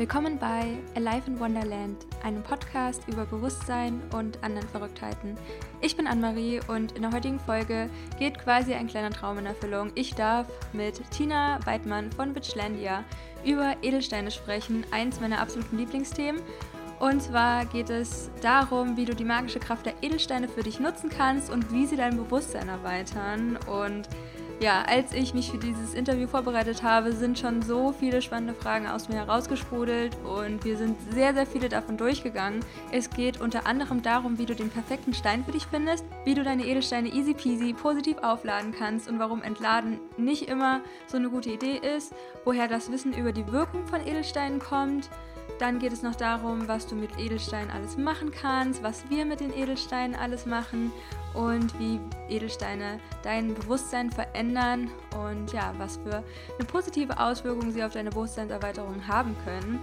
[0.00, 5.36] Willkommen bei Alive in Wonderland, einem Podcast über Bewusstsein und anderen Verrücktheiten.
[5.82, 9.92] Ich bin Anne-Marie und in der heutigen Folge geht quasi ein kleiner Traum in Erfüllung.
[9.96, 13.04] Ich darf mit Tina Weidmann von Witchlandia
[13.44, 16.40] über Edelsteine sprechen, eins meiner absoluten Lieblingsthemen.
[16.98, 21.10] Und zwar geht es darum, wie du die magische Kraft der Edelsteine für dich nutzen
[21.10, 23.58] kannst und wie sie dein Bewusstsein erweitern.
[23.66, 24.08] Und
[24.60, 28.86] ja, als ich mich für dieses Interview vorbereitet habe, sind schon so viele spannende Fragen
[28.86, 32.60] aus mir herausgesprudelt und wir sind sehr, sehr viele davon durchgegangen.
[32.92, 36.44] Es geht unter anderem darum, wie du den perfekten Stein für dich findest, wie du
[36.44, 41.50] deine Edelsteine easy peasy positiv aufladen kannst und warum Entladen nicht immer so eine gute
[41.50, 42.12] Idee ist,
[42.44, 45.08] woher das Wissen über die Wirkung von Edelsteinen kommt.
[45.58, 49.40] Dann geht es noch darum, was du mit Edelsteinen alles machen kannst, was wir mit
[49.40, 50.92] den Edelsteinen alles machen
[51.34, 54.90] und wie Edelsteine dein Bewusstsein verändern
[55.26, 56.22] und ja, was für
[56.58, 59.78] eine positive Auswirkung sie auf deine Bewusstseinserweiterung haben können.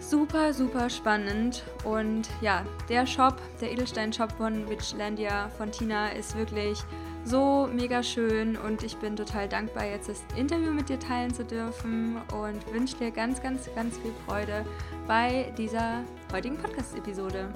[0.00, 6.82] Super, super spannend und ja, der Shop, der Edelstein-Shop von Witchlandia von Tina ist wirklich
[7.24, 11.44] so mega schön und ich bin total dankbar, jetzt das Interview mit dir teilen zu
[11.44, 14.64] dürfen und wünsche dir ganz, ganz, ganz viel Freude
[15.06, 17.48] bei dieser heutigen Podcast-Episode.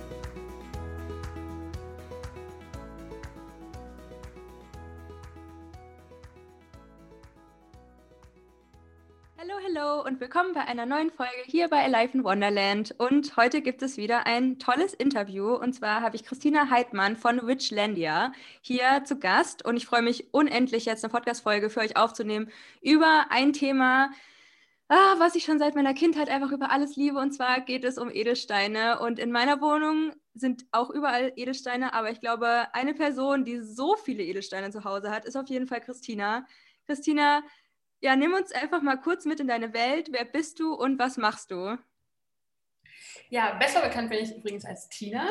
[9.64, 12.96] Hallo, und willkommen bei einer neuen Folge hier bei Alive in Wonderland.
[12.98, 15.54] Und heute gibt es wieder ein tolles Interview.
[15.54, 19.64] Und zwar habe ich Christina Heidmann von Witchlandia hier zu Gast.
[19.64, 24.10] Und ich freue mich unendlich, jetzt eine Podcast-Folge für euch aufzunehmen über ein Thema,
[24.88, 27.18] ah, was ich schon seit meiner Kindheit einfach über alles liebe.
[27.18, 28.98] Und zwar geht es um Edelsteine.
[28.98, 31.94] Und in meiner Wohnung sind auch überall Edelsteine.
[31.94, 35.68] Aber ich glaube, eine Person, die so viele Edelsteine zu Hause hat, ist auf jeden
[35.68, 36.46] Fall Christina.
[36.86, 37.42] Christina,
[38.02, 40.08] ja, nimm uns einfach mal kurz mit in deine Welt.
[40.10, 41.78] Wer bist du und was machst du?
[43.30, 45.26] Ja, besser bekannt bin ich übrigens als Tina.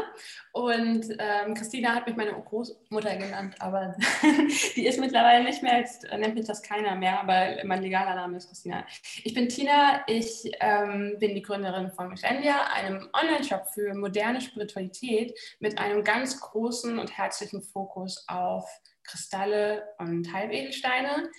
[0.54, 3.96] Und ähm, Christina hat mich meine Großmutter genannt, aber
[4.76, 8.38] die ist mittlerweile nicht mehr, jetzt nennt mich das keiner mehr, aber mein legaler Name
[8.38, 8.86] ist Christina.
[9.24, 15.38] Ich bin Tina, ich ähm, bin die Gründerin von Michelia, einem Online-Shop für moderne Spiritualität
[15.60, 18.68] mit einem ganz großen und herzlichen Fokus auf
[19.04, 21.30] Kristalle und Halbedelsteine.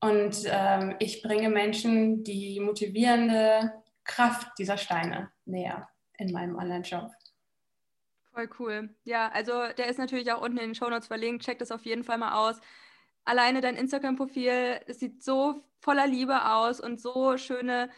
[0.00, 3.72] Und ähm, ich bringe Menschen die motivierende
[4.04, 7.10] Kraft dieser Steine näher in meinem Online-Shop.
[8.32, 8.94] Voll cool.
[9.04, 11.44] Ja, also der ist natürlich auch unten in den Show Notes verlinkt.
[11.44, 12.60] Check das auf jeden Fall mal aus.
[13.24, 17.90] Alleine dein Instagram-Profil, sieht so voller Liebe aus und so schöne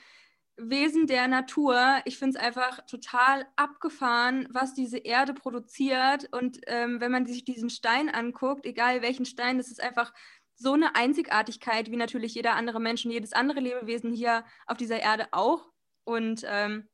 [0.56, 2.00] Wesen der Natur.
[2.04, 6.28] Ich finde es einfach total abgefahren, was diese Erde produziert.
[6.32, 10.12] Und ähm, wenn man sich diesen Stein anguckt, egal welchen Stein, das ist einfach
[10.58, 15.00] so eine Einzigartigkeit, wie natürlich jeder andere Mensch und jedes andere Lebewesen hier auf dieser
[15.00, 15.70] Erde auch.
[16.04, 16.88] Und ähm,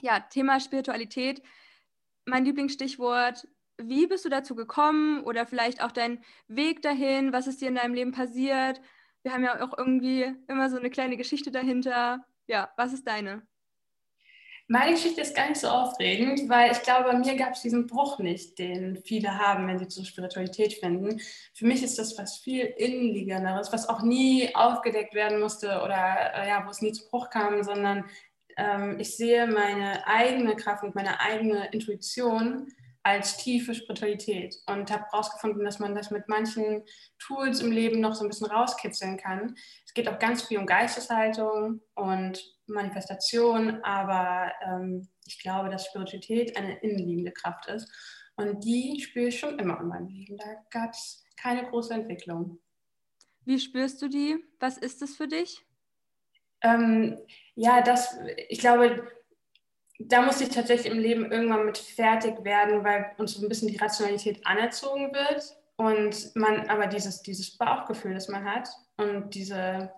[0.00, 1.42] ja, Thema Spiritualität,
[2.24, 3.46] mein Lieblingsstichwort.
[3.76, 7.32] Wie bist du dazu gekommen oder vielleicht auch dein Weg dahin?
[7.32, 8.80] Was ist dir in deinem Leben passiert?
[9.22, 12.24] Wir haben ja auch irgendwie immer so eine kleine Geschichte dahinter.
[12.46, 13.46] Ja, was ist deine?
[14.70, 17.86] Meine Geschichte ist gar nicht so aufregend, weil ich glaube, bei mir gab es diesen
[17.86, 21.22] Bruch nicht, den viele haben, wenn sie zur Spiritualität finden.
[21.54, 26.48] Für mich ist das was viel innenliegenderes, was auch nie aufgedeckt werden musste oder äh,
[26.48, 28.04] ja, wo es nie zu Bruch kam, sondern
[28.58, 32.68] ähm, ich sehe meine eigene Kraft und meine eigene Intuition
[33.02, 36.82] als tiefe Spiritualität und habe herausgefunden, dass man das mit manchen
[37.18, 39.56] Tools im Leben noch so ein bisschen rauskitzeln kann.
[39.86, 46.56] Es geht auch ganz viel um Geisteshaltung und Manifestation, aber ähm, ich glaube, dass Spiritualität
[46.56, 47.90] eine innenliegende Kraft ist.
[48.36, 50.36] Und die spüre ich schon immer in meinem Leben.
[50.36, 52.58] Da gab es keine große Entwicklung.
[53.44, 54.36] Wie spürst du die?
[54.60, 55.64] Was ist es für dich?
[56.60, 57.18] Ähm,
[57.54, 58.16] ja, das,
[58.48, 59.08] ich glaube,
[59.98, 63.68] da musste ich tatsächlich im Leben irgendwann mit fertig werden, weil uns so ein bisschen
[63.68, 69.92] die Rationalität anerzogen wird und man aber dieses, dieses Bauchgefühl, das man hat und diese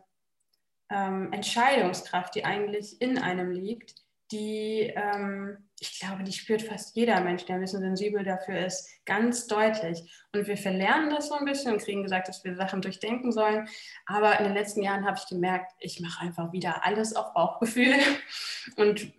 [0.90, 3.94] ähm, Entscheidungskraft, die eigentlich in einem liegt,
[4.32, 8.88] die, ähm, ich glaube, die spürt fast jeder Mensch, der ein bisschen sensibel dafür ist,
[9.04, 10.02] ganz deutlich.
[10.32, 13.68] Und wir verlernen das so ein bisschen und kriegen gesagt, dass wir Sachen durchdenken sollen.
[14.06, 17.94] Aber in den letzten Jahren habe ich gemerkt, ich mache einfach wieder alles auf Bauchgefühl
[18.76, 19.12] und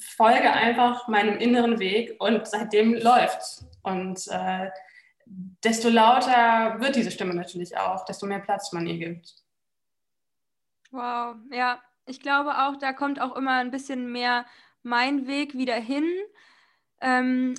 [0.00, 4.68] folge einfach meinem inneren Weg und seitdem läuft Und äh,
[5.24, 9.41] desto lauter wird diese Stimme natürlich auch, desto mehr Platz man ihr gibt.
[10.92, 14.44] Wow, ja, ich glaube auch, da kommt auch immer ein bisschen mehr
[14.82, 16.04] mein Weg wieder hin,
[17.00, 17.54] ähm,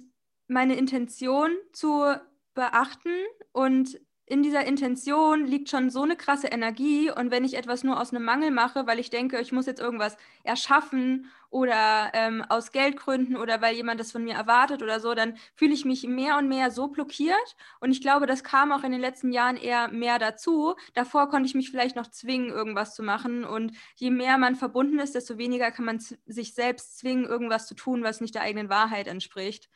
[0.48, 2.16] meine Intention zu
[2.54, 3.12] beachten
[3.52, 4.00] und
[4.34, 8.12] in dieser Intention liegt schon so eine krasse Energie und wenn ich etwas nur aus
[8.12, 13.38] einem Mangel mache, weil ich denke, ich muss jetzt irgendwas erschaffen oder ähm, aus Geldgründen
[13.38, 16.48] oder weil jemand das von mir erwartet oder so, dann fühle ich mich mehr und
[16.48, 20.18] mehr so blockiert und ich glaube, das kam auch in den letzten Jahren eher mehr
[20.18, 20.74] dazu.
[20.96, 24.98] Davor konnte ich mich vielleicht noch zwingen, irgendwas zu machen und je mehr man verbunden
[24.98, 28.70] ist, desto weniger kann man sich selbst zwingen, irgendwas zu tun, was nicht der eigenen
[28.70, 29.70] Wahrheit entspricht.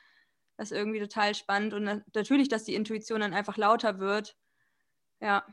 [0.57, 4.35] Das ist irgendwie total spannend und natürlich, dass die Intuition dann einfach lauter wird.
[5.19, 5.43] Ja.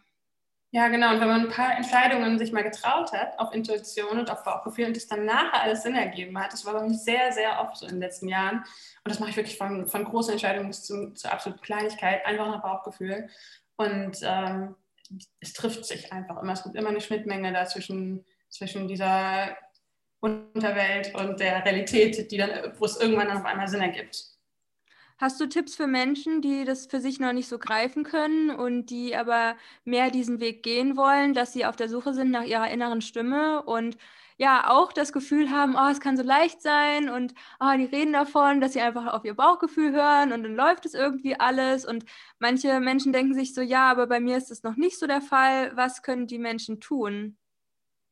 [0.74, 1.12] Ja, genau.
[1.12, 4.86] Und wenn man ein paar Entscheidungen sich mal getraut hat auf Intuition und auf Bauchgefühl
[4.86, 7.76] und das dann nachher alles Sinn ergeben hat, das war bei mir sehr, sehr oft
[7.76, 8.58] so in den letzten Jahren.
[8.58, 12.48] Und das mache ich wirklich von, von großen Entscheidungen bis zu, zur absoluten Kleinigkeit, einfach
[12.48, 13.28] nach Bauchgefühl.
[13.76, 14.74] Und ähm,
[15.38, 16.54] es trifft sich einfach immer.
[16.54, 19.56] Es gibt immer eine Schnittmenge da zwischen, zwischen dieser
[20.18, 22.50] Unterwelt und der Realität, die dann,
[22.80, 24.33] wo es irgendwann dann auf einmal Sinn ergibt.
[25.18, 28.86] Hast du Tipps für Menschen, die das für sich noch nicht so greifen können und
[28.86, 32.70] die aber mehr diesen Weg gehen wollen, dass sie auf der Suche sind nach ihrer
[32.70, 33.96] inneren Stimme und
[34.38, 38.12] ja auch das Gefühl haben, oh, es kann so leicht sein und oh, die reden
[38.12, 42.04] davon, dass sie einfach auf ihr Bauchgefühl hören und dann läuft es irgendwie alles und
[42.40, 45.22] manche Menschen denken sich so, ja, aber bei mir ist das noch nicht so der
[45.22, 45.76] Fall.
[45.76, 47.36] Was können die Menschen tun?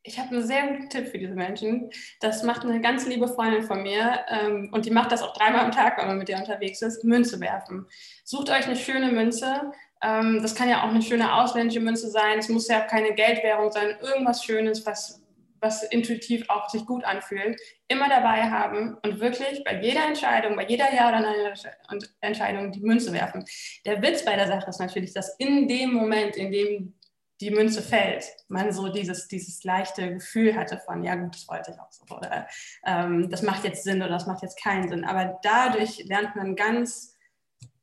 [0.04, 1.90] Ich habe einen sehr guten Tipp für diese Menschen.
[2.20, 5.64] Das macht eine ganz liebe Freundin von mir ähm, und die macht das auch dreimal
[5.64, 7.86] am Tag, wenn man mit ihr unterwegs ist, Münze werfen.
[8.24, 9.72] Sucht euch eine schöne Münze.
[10.02, 12.38] Ähm, das kann ja auch eine schöne ausländische Münze sein.
[12.38, 13.96] Es muss ja keine Geldwährung sein.
[14.00, 15.22] Irgendwas Schönes, was,
[15.60, 17.60] was intuitiv auch sich gut anfühlt.
[17.86, 23.12] Immer dabei haben und wirklich bei jeder Entscheidung, bei jeder Ja- oder Nein-Entscheidung die Münze
[23.12, 23.44] werfen.
[23.86, 26.94] Der Witz bei der Sache ist natürlich, dass in dem Moment, in dem
[27.42, 31.72] die Münze fällt, man so dieses, dieses leichte Gefühl hatte von, ja gut, das wollte
[31.72, 32.46] ich auch so, oder
[32.86, 35.04] ähm, das macht jetzt Sinn oder das macht jetzt keinen Sinn.
[35.04, 37.18] Aber dadurch lernt man ganz,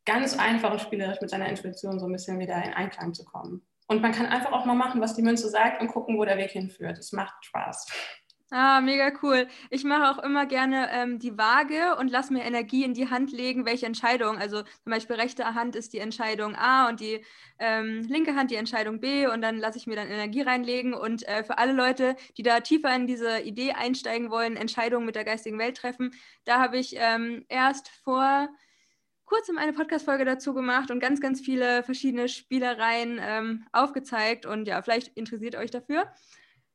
[0.06, 3.68] ganz einfach und spielerisch mit seiner Intuition so ein bisschen wieder in Einklang zu kommen.
[3.88, 6.38] Und man kann einfach auch mal machen, was die Münze sagt und gucken, wo der
[6.38, 6.98] Weg hinführt.
[6.98, 7.88] Es macht Spaß.
[8.52, 9.48] Ah, mega cool.
[9.70, 13.32] Ich mache auch immer gerne ähm, die Waage und lasse mir Energie in die Hand
[13.32, 14.40] legen, welche Entscheidung.
[14.40, 17.24] Also zum Beispiel rechte Hand ist die Entscheidung A und die
[17.60, 20.96] ähm, linke Hand die Entscheidung B und dann lasse ich mir dann Energie reinlegen.
[20.96, 25.16] Und äh, für alle Leute, die da tiefer in diese Idee einsteigen wollen, Entscheidungen mit
[25.16, 26.12] der geistigen Welt treffen,
[26.46, 28.50] da habe ich ähm, erst vor
[29.26, 34.48] kurzem eine Podcast-Folge dazu gemacht und ganz, ganz viele verschiedene Spielereien ähm, aufgezeigt.
[34.48, 36.12] Und ja, vielleicht interessiert euch dafür.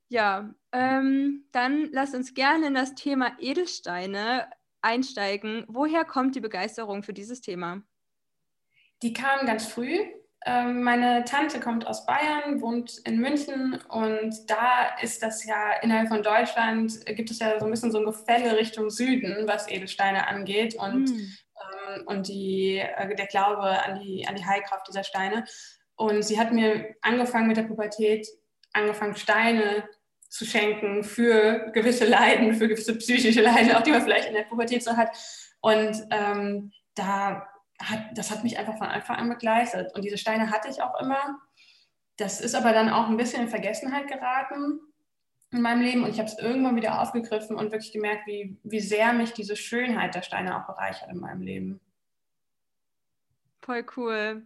[0.09, 4.49] Ja, ähm, dann lasst uns gerne in das Thema Edelsteine
[4.83, 5.65] einsteigen.
[5.69, 7.83] Woher kommt die Begeisterung für dieses Thema?
[9.03, 9.99] Die kam ganz früh.
[10.47, 16.09] Ähm, meine Tante kommt aus Bayern, wohnt in München und da ist das ja innerhalb
[16.09, 20.27] von Deutschland, gibt es ja so ein bisschen so ein Gefälle Richtung Süden, was Edelsteine
[20.29, 21.17] angeht und, mm.
[21.17, 25.45] ähm, und die, äh, der Glaube an die, an die Heilkraft dieser Steine.
[25.97, 28.27] Und sie hat mir angefangen mit der Pubertät
[28.75, 29.88] angefangen, Steine
[30.29, 34.43] zu schenken für gewisse Leiden, für gewisse psychische Leiden, auch die man vielleicht in der
[34.43, 35.17] Pubertät so hat.
[35.61, 37.47] Und ähm, da
[37.81, 39.94] hat, das hat mich einfach von Anfang an begleitet.
[39.94, 41.38] Und diese Steine hatte ich auch immer.
[42.17, 44.81] Das ist aber dann auch ein bisschen in Vergessenheit geraten
[45.55, 48.81] in meinem Leben und ich habe es irgendwann wieder aufgegriffen und wirklich gemerkt, wie, wie
[48.81, 51.81] sehr mich diese Schönheit der Steine auch bereichert in meinem Leben.
[53.62, 54.43] Voll cool.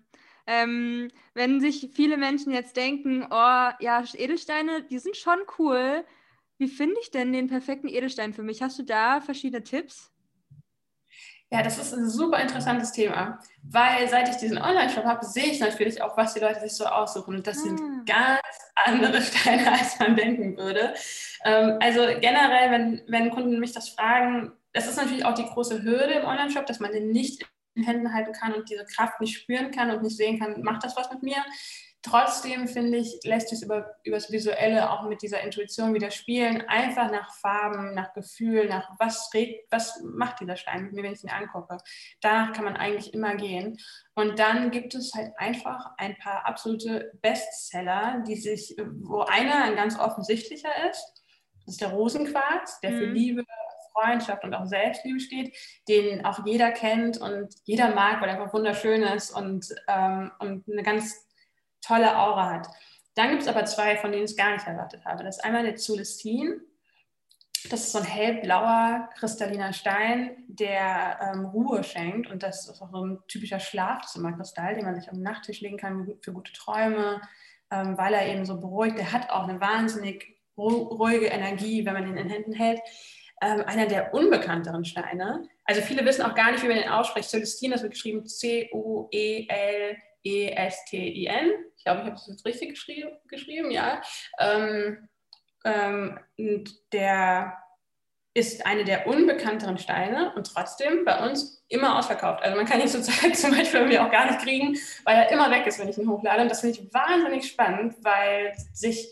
[0.51, 6.07] Ähm, wenn sich viele Menschen jetzt denken, oh ja, Edelsteine, die sind schon cool.
[6.57, 8.63] Wie finde ich denn den perfekten Edelstein für mich?
[8.63, 10.11] Hast du da verschiedene Tipps?
[11.51, 15.61] Ja, das ist ein super interessantes Thema, weil seit ich diesen Online-Shop habe, sehe ich
[15.61, 17.37] natürlich auch, was die Leute sich so aussuchen.
[17.37, 17.61] Und das ah.
[17.61, 18.41] sind ganz
[18.75, 20.95] andere Steine, als man denken würde.
[21.45, 25.83] Ähm, also generell, wenn, wenn Kunden mich das fragen, das ist natürlich auch die große
[25.83, 27.47] Hürde im Online-Shop, dass man den nicht
[27.83, 30.97] Händen halten kann und diese Kraft nicht spüren kann und nicht sehen kann, macht das
[30.97, 31.43] was mit mir.
[32.03, 36.63] Trotzdem finde ich, lässt sich über, über das Visuelle auch mit dieser Intuition wieder spielen.
[36.69, 41.13] Einfach nach Farben, nach Gefühl, nach was, regt, was macht dieser Stein mit mir, wenn
[41.13, 41.77] ich ihn angucke.
[42.21, 43.79] Danach kann man eigentlich immer gehen.
[44.15, 49.75] Und dann gibt es halt einfach ein paar absolute Bestseller, die sich, wo einer ein
[49.75, 51.25] ganz offensichtlicher ist.
[51.67, 53.15] Das ist der Rosenquarz, der für mhm.
[53.15, 53.45] Liebe,
[53.99, 55.57] Freundschaft und auch Selbstliebe steht,
[55.89, 60.65] den auch jeder kennt und jeder mag, weil er einfach wunderschön ist und, ähm, und
[60.69, 61.27] eine ganz
[61.81, 62.69] tolle Aura hat.
[63.15, 65.25] Dann gibt es aber zwei, von denen ich gar nicht erwartet habe.
[65.25, 66.61] Das ist einmal der Zulestin.
[67.71, 72.31] Das ist so ein hellblauer, kristalliner Stein, der ähm, Ruhe schenkt.
[72.31, 76.13] Und das ist auch so ein typischer Schlafzimmerkristall, den man sich am Nachttisch legen kann
[76.23, 77.21] für gute Träume,
[77.73, 78.99] ähm, weil er eben so beruhigt.
[78.99, 82.81] Der hat auch eine wahnsinnig ruhige Energie, wenn man ihn in Händen hält
[83.43, 85.49] ähm, einer der unbekannteren Steine.
[85.65, 87.31] Also viele wissen auch gar nicht, wie man den ausspricht.
[87.31, 89.97] Celestine, das wird geschrieben C-O-E-L-E-S-T-I-N-E.
[90.29, 91.53] E-S-T-I-N.
[91.77, 94.03] Ich glaube, ich habe es jetzt richtig geschrieben, geschrieben ja.
[94.39, 95.09] Ähm,
[95.65, 97.57] ähm, und der
[98.35, 102.43] ist eine der unbekannteren Steine und trotzdem bei uns immer ausverkauft.
[102.43, 105.51] Also man kann ihn zurzeit zum Beispiel irgendwie auch gar nicht kriegen, weil er immer
[105.51, 106.43] weg ist, wenn ich ihn hochlade.
[106.43, 109.09] Und das finde ich wahnsinnig spannend, weil sich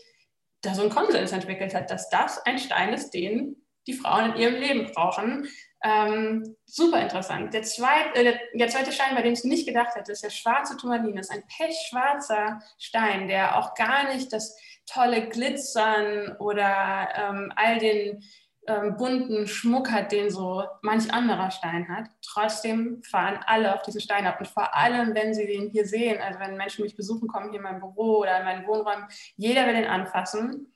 [0.61, 3.55] da so ein Konsens entwickelt hat, dass das ein Stein ist, den
[3.87, 5.47] die Frauen in ihrem Leben brauchen.
[5.83, 7.53] Ähm, super interessant.
[7.53, 10.75] Der zweite, äh, der, zweite Stein, bei dem ich nicht gedacht hätte, ist der schwarze
[10.75, 11.15] Turmalin.
[11.15, 17.77] Das ist ein pechschwarzer Stein, der auch gar nicht das tolle Glitzern oder ähm, all
[17.77, 18.23] den
[18.67, 22.09] ähm, bunten Schmuck hat, den so manch anderer Stein hat.
[22.21, 24.39] Trotzdem fahren alle auf diesen Stein ab.
[24.39, 27.59] Und vor allem, wenn sie den hier sehen, also wenn Menschen mich besuchen kommen, hier
[27.59, 30.73] in meinem Büro oder in meinen Wohnräumen, jeder will den anfassen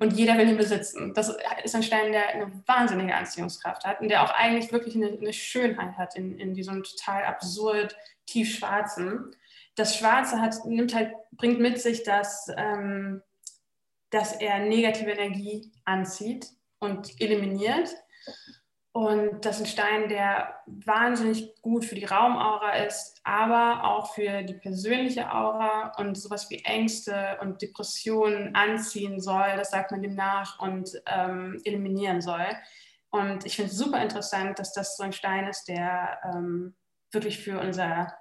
[0.00, 1.14] und jeder will ihn besitzen.
[1.14, 5.08] Das ist ein Stein, der eine wahnsinnige Anziehungskraft hat und der auch eigentlich wirklich eine,
[5.08, 7.96] eine Schönheit hat in, in diesem total absurd
[8.26, 9.34] tiefschwarzen.
[9.74, 13.22] Das Schwarze hat, nimmt halt, bringt mit sich, dass ähm,
[14.14, 16.46] dass er negative Energie anzieht
[16.78, 17.90] und eliminiert.
[18.96, 24.44] Und das ist ein Stein, der wahnsinnig gut für die Raumaura ist, aber auch für
[24.44, 30.14] die persönliche Aura und sowas wie Ängste und Depressionen anziehen soll, das sagt man dem
[30.14, 32.46] nach, und ähm, eliminieren soll.
[33.10, 36.76] Und ich finde es super interessant, dass das so ein Stein ist, der ähm,
[37.10, 38.14] wirklich für unser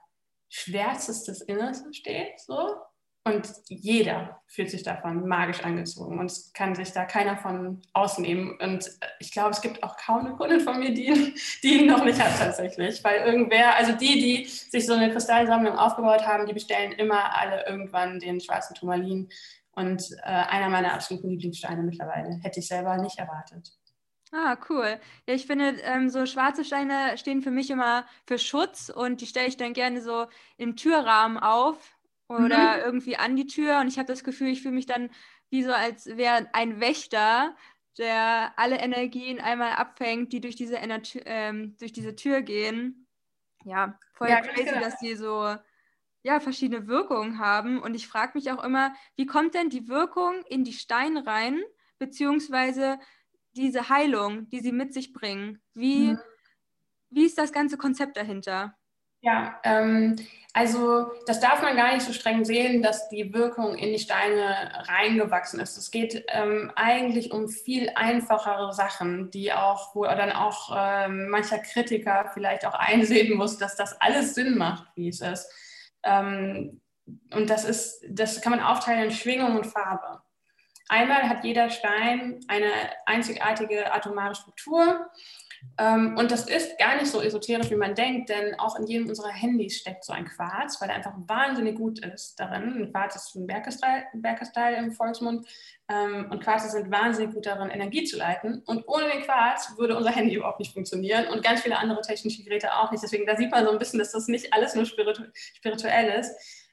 [0.49, 2.39] schwärzestes Inneres steht.
[2.39, 2.77] So.
[3.25, 8.57] Und jeder fühlt sich davon magisch angezogen und kann sich da keiner von ausnehmen.
[8.59, 12.03] Und ich glaube, es gibt auch kaum eine Kundin von mir, die, die ihn noch
[12.03, 13.01] nicht hat tatsächlich.
[13.01, 17.65] Weil irgendwer, also die, die sich so eine Kristallsammlung aufgebaut haben, die bestellen immer alle
[17.65, 19.29] irgendwann den schwarzen Turmalin.
[19.71, 22.39] Und äh, einer meiner absoluten Lieblingssteine mittlerweile.
[22.43, 23.71] Hätte ich selber nicht erwartet.
[24.33, 24.99] Ah, cool.
[25.27, 29.27] Ja, ich finde, ähm, so schwarze Steine stehen für mich immer für Schutz und die
[29.27, 30.25] stelle ich dann gerne so
[30.57, 31.77] im Türrahmen auf,
[32.33, 32.83] oder mhm.
[32.85, 35.09] irgendwie an die Tür und ich habe das Gefühl, ich fühle mich dann
[35.49, 37.55] wie so, als wäre ein Wächter,
[37.97, 43.07] der alle Energien einmal abfängt, die durch diese, Ener ähm, durch diese Tür gehen.
[43.65, 44.79] Ja, voll ja, crazy, genau.
[44.79, 45.55] dass die so
[46.23, 47.81] ja, verschiedene Wirkungen haben.
[47.81, 51.61] Und ich frage mich auch immer, wie kommt denn die Wirkung in die Steine rein,
[51.99, 52.97] beziehungsweise
[53.51, 55.61] diese Heilung, die sie mit sich bringen?
[55.73, 56.19] Wie, mhm.
[57.09, 58.75] wie ist das ganze Konzept dahinter?
[59.23, 60.17] Ja, ähm,
[60.51, 64.85] also das darf man gar nicht so streng sehen, dass die Wirkung in die Steine
[64.89, 65.77] reingewachsen ist.
[65.77, 71.59] Es geht ähm, eigentlich um viel einfachere Sachen, die auch, wo dann auch ähm, mancher
[71.59, 75.49] Kritiker vielleicht auch einsehen muss, dass das alles Sinn macht, wie es ist.
[76.03, 76.81] Ähm,
[77.33, 80.21] und das ist, das kann man aufteilen in Schwingung und Farbe.
[80.89, 82.71] Einmal hat jeder Stein eine
[83.05, 85.09] einzigartige atomare Struktur
[85.79, 89.31] und das ist gar nicht so esoterisch, wie man denkt, denn auch in jedem unserer
[89.31, 92.83] Handys steckt so ein Quarz, weil er einfach wahnsinnig gut ist darin.
[92.83, 95.47] Ein Quarz ist ein Bergkristall im Volksmund
[95.89, 98.61] ähm, und Quarze sind wahnsinnig gut darin, Energie zu leiten.
[98.67, 102.43] Und ohne den Quarz würde unser Handy überhaupt nicht funktionieren und ganz viele andere technische
[102.43, 103.03] Geräte auch nicht.
[103.03, 106.31] Deswegen, da sieht man so ein bisschen, dass das nicht alles nur spiritu spirituell ist.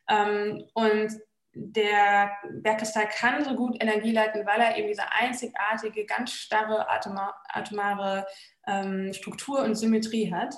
[0.08, 1.12] Ähm, und
[1.52, 2.30] der
[2.62, 8.26] Bergkristall kann so gut Energie leiten, weil er eben diese einzigartige, ganz starre atomare
[8.70, 10.54] ähm, Struktur und Symmetrie hat.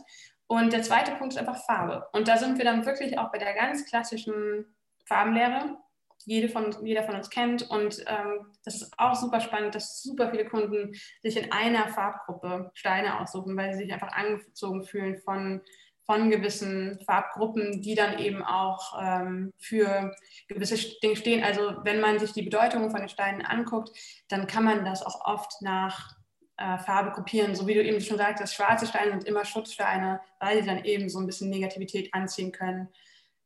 [0.47, 2.07] Und der zweite Punkt ist einfach Farbe.
[2.13, 4.67] Und da sind wir dann wirklich auch bei der ganz klassischen
[5.07, 5.79] Farbenlehre,
[6.25, 7.63] jede von, jeder von uns kennt.
[7.71, 10.93] Und ähm, das ist auch super spannend, dass super viele Kunden
[11.23, 15.63] sich in einer Farbgruppe Steine aussuchen, weil sie sich einfach angezogen fühlen von,
[16.05, 20.15] von gewissen Farbgruppen, die dann eben auch ähm, für
[20.49, 21.43] gewisse Dinge stehen.
[21.43, 23.91] Also wenn man sich die Bedeutung von den Steinen anguckt,
[24.29, 26.22] dann kann man das auch oft nach
[26.57, 27.55] äh, Farbe kopieren.
[27.55, 31.09] So wie du eben schon sagtest, schwarze Steine sind immer Schutzsteine, weil sie dann eben
[31.09, 32.89] so ein bisschen Negativität anziehen können.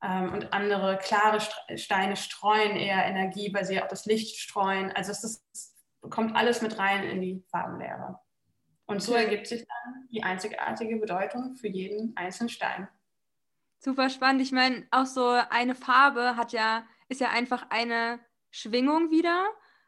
[0.03, 1.41] Ähm, und andere klare
[1.77, 4.93] Steine streuen eher Energie, weil sie auch das Licht streuen.
[4.93, 5.45] Also es ist,
[6.11, 8.19] kommt alles mit rein in die Farbenlehre.
[8.87, 12.89] Und so ergibt sich dann die einzigartige Bedeutung für jeden einzelnen Stein.
[13.79, 14.43] Super spannend.
[14.43, 18.21] Ich meine, auch so eine Farbe hat ja, ist ja einfach eine
[18.51, 19.45] Schwingung wieder.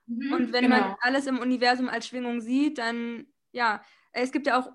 [0.09, 0.81] Mhm, und wenn genau.
[0.81, 4.71] man alles im Universum als Schwingung sieht, dann, ja, es gibt ja auch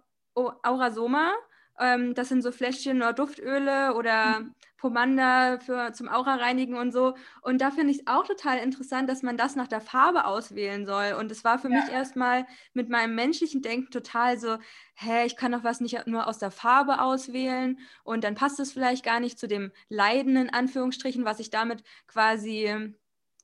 [0.64, 1.34] Aurasoma,
[1.80, 4.56] ähm, das sind so Fläschchen oder Duftöle oder mhm.
[4.78, 7.16] Pomander für, zum Aura reinigen und so.
[7.42, 10.86] Und da finde ich es auch total interessant, dass man das nach der Farbe auswählen
[10.86, 11.14] soll.
[11.18, 11.80] Und es war für ja.
[11.80, 14.58] mich erstmal mit meinem menschlichen Denken total so,
[14.96, 18.74] hä, ich kann doch was nicht nur aus der Farbe auswählen und dann passt es
[18.74, 22.94] vielleicht gar nicht zu dem Leiden in Anführungsstrichen, was ich damit quasi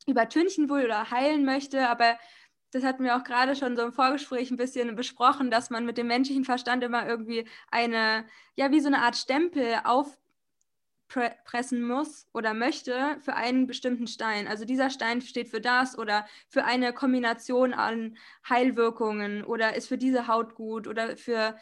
[0.08, 2.18] übertünchen will oder heilen möchte, aber
[2.72, 5.98] das hatten wir auch gerade schon so im Vorgespräch ein bisschen besprochen, dass man mit
[5.98, 8.26] dem menschlichen Verstand immer irgendwie eine,
[8.56, 10.18] ja, wie so eine Art Stempel auf
[11.44, 14.48] pressen muss oder möchte für einen bestimmten Stein.
[14.48, 18.16] Also dieser Stein steht für das oder für eine Kombination an
[18.48, 21.58] Heilwirkungen oder ist für diese Haut gut oder für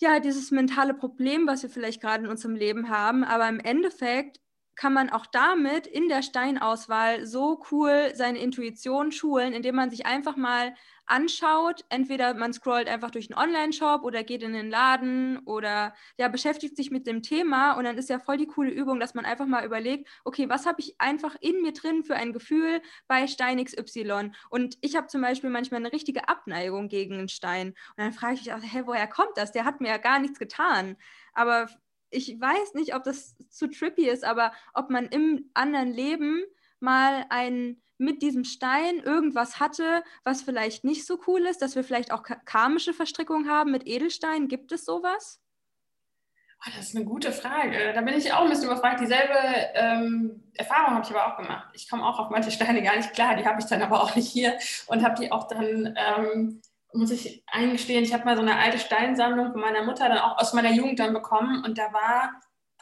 [0.00, 3.22] ja, dieses mentale Problem, was wir vielleicht gerade in unserem Leben haben.
[3.22, 4.40] Aber im Endeffekt
[4.80, 10.06] kann man auch damit in der Steinauswahl so cool seine Intuition schulen, indem man sich
[10.06, 11.84] einfach mal anschaut.
[11.90, 16.78] Entweder man scrollt einfach durch einen Online-Shop oder geht in den Laden oder ja, beschäftigt
[16.78, 19.44] sich mit dem Thema und dann ist ja voll die coole Übung, dass man einfach
[19.44, 23.62] mal überlegt, okay, was habe ich einfach in mir drin für ein Gefühl bei Stein
[23.62, 24.30] XY?
[24.48, 27.68] Und ich habe zum Beispiel manchmal eine richtige Abneigung gegen einen Stein.
[27.68, 29.52] Und dann frage ich mich auch, hä, woher kommt das?
[29.52, 30.96] Der hat mir ja gar nichts getan.
[31.34, 31.68] Aber
[32.10, 36.42] ich weiß nicht, ob das zu trippy ist, aber ob man im anderen Leben
[36.80, 41.84] mal ein mit diesem Stein irgendwas hatte, was vielleicht nicht so cool ist, dass wir
[41.84, 44.48] vielleicht auch karmische Verstrickungen haben mit Edelsteinen.
[44.48, 45.38] Gibt es sowas?
[46.66, 47.92] Oh, das ist eine gute Frage.
[47.94, 49.00] Da bin ich auch ein bisschen überfragt.
[49.00, 49.34] Dieselbe
[49.74, 51.68] ähm, Erfahrung habe ich aber auch gemacht.
[51.74, 54.14] Ich komme auch auf manche Steine gar nicht klar, die habe ich dann aber auch
[54.14, 56.62] nicht hier und habe die auch dann, ähm,
[56.92, 60.38] muss ich eingestehen, ich habe mal so eine alte Steinsammlung von meiner Mutter dann auch
[60.38, 62.32] aus meiner Jugend dann bekommen und da war,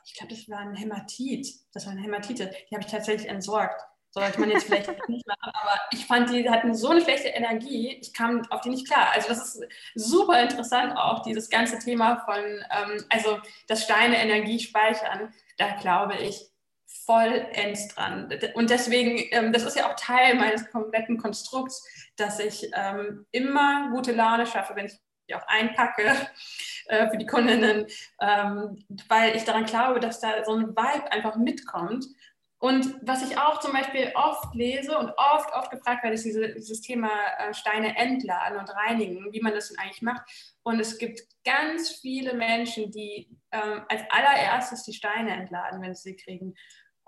[0.07, 1.47] ich glaube, das war ein Hämatit.
[1.73, 2.50] Das war eine Hämatite.
[2.71, 3.83] Die habe ich tatsächlich entsorgt.
[4.11, 7.99] Sollte man jetzt vielleicht nicht machen, aber ich fand, die hatten so eine schlechte Energie,
[8.00, 9.11] ich kam auf die nicht klar.
[9.12, 9.62] Also das ist
[9.95, 16.17] super interessant auch, dieses ganze Thema von, ähm, also das Steine Energie speichern, da glaube
[16.17, 16.50] ich
[17.09, 18.29] vollends dran.
[18.55, 21.83] Und deswegen, ähm, das ist ja auch Teil meines kompletten Konstrukts,
[22.17, 24.93] dass ich ähm, immer gute Laune schaffe, wenn ich
[25.29, 26.05] die auch einpacke
[26.87, 27.87] äh, für die Kundinnen,
[28.21, 32.05] ähm, weil ich daran glaube, dass da so ein Vibe einfach mitkommt
[32.61, 36.55] und was ich auch zum Beispiel oft lese und oft, oft gefragt werde, ist diese,
[36.55, 40.23] dieses Thema äh, Steine entladen und reinigen, wie man das denn eigentlich macht.
[40.65, 46.11] Und es gibt ganz viele Menschen, die ähm, als allererstes die Steine entladen, wenn sie
[46.11, 46.55] sie kriegen.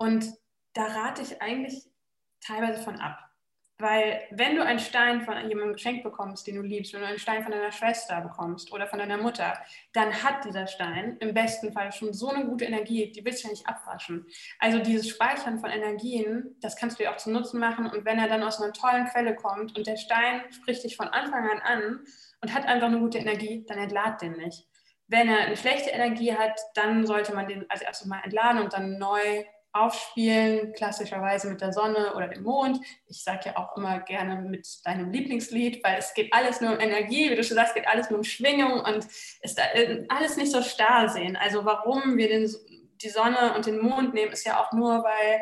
[0.01, 0.33] Und
[0.73, 1.85] da rate ich eigentlich
[2.43, 3.19] teilweise von ab.
[3.77, 7.19] Weil wenn du einen Stein von jemandem geschenkt bekommst, den du liebst, wenn du einen
[7.19, 9.53] Stein von deiner Schwester bekommst oder von deiner Mutter,
[9.93, 13.47] dann hat dieser Stein im besten Fall schon so eine gute Energie, die willst du
[13.47, 14.25] ja nicht abwaschen.
[14.57, 17.85] Also dieses Speichern von Energien, das kannst du dir auch zum Nutzen machen.
[17.85, 21.09] Und wenn er dann aus einer tollen Quelle kommt und der Stein spricht dich von
[21.09, 21.99] Anfang an an
[22.41, 24.67] und hat einfach eine gute Energie, dann entlad den nicht.
[25.05, 28.73] Wenn er eine schlechte Energie hat, dann sollte man den als erstes mal entladen und
[28.73, 32.79] dann neu aufspielen, klassischerweise mit der Sonne oder dem Mond.
[33.07, 36.79] Ich sage ja auch immer gerne mit deinem Lieblingslied, weil es geht alles nur um
[36.79, 39.05] Energie, wie du schon sagst, geht alles nur um Schwingung und
[39.41, 41.35] ist äh, alles nicht so starr sehen.
[41.35, 42.53] Also warum wir den,
[43.01, 45.41] die Sonne und den Mond nehmen, ist ja auch nur, weil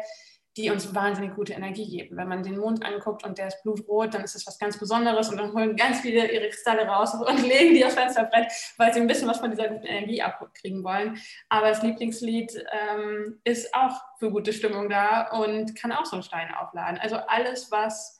[0.59, 2.17] die uns wahnsinnig gute Energie geben.
[2.17, 5.29] Wenn man den Mond anguckt und der ist blutrot, dann ist das was ganz Besonderes
[5.29, 8.99] und dann holen ganz viele ihre Kristalle raus und legen die aufs Fensterbrett, weil sie
[8.99, 11.17] ein bisschen was von dieser guten Energie abkriegen wollen.
[11.47, 16.23] Aber das Lieblingslied ähm, ist auch für gute Stimmung da und kann auch so einen
[16.23, 16.99] Stein aufladen.
[16.99, 18.19] Also alles, was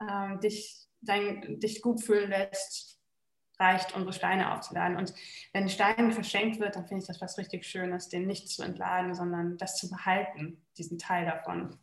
[0.00, 2.89] ähm, dich, dein, dich gut fühlen lässt,
[3.60, 4.96] reicht, unsere Steine aufzuladen.
[4.96, 5.12] Und
[5.52, 8.62] wenn ein Stein verschenkt wird, dann finde ich das was richtig Schönes, den nicht zu
[8.62, 11.78] entladen, sondern das zu behalten, diesen Teil davon.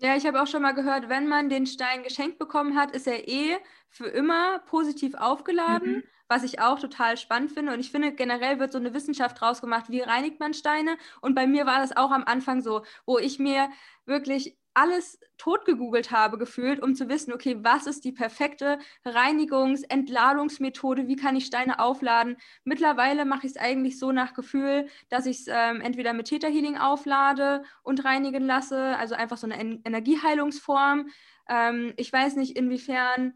[0.00, 3.08] Ja, ich habe auch schon mal gehört, wenn man den Stein geschenkt bekommen hat, ist
[3.08, 3.56] er eh
[3.88, 6.02] für immer positiv aufgeladen, mhm.
[6.28, 7.72] was ich auch total spannend finde.
[7.72, 10.96] Und ich finde, generell wird so eine Wissenschaft draus gemacht, wie reinigt man Steine.
[11.20, 13.70] Und bei mir war das auch am Anfang so, wo ich mir
[14.06, 19.84] wirklich alles tot gegoogelt habe gefühlt, um zu wissen, okay, was ist die perfekte Reinigungs-,
[19.88, 22.36] Entladungsmethode, wie kann ich Steine aufladen.
[22.64, 26.48] Mittlerweile mache ich es eigentlich so nach Gefühl, dass ich es ähm, entweder mit Theta
[26.48, 31.08] Healing auflade und reinigen lasse, also einfach so eine en Energieheilungsform.
[31.48, 33.34] Ähm, ich weiß nicht, inwiefern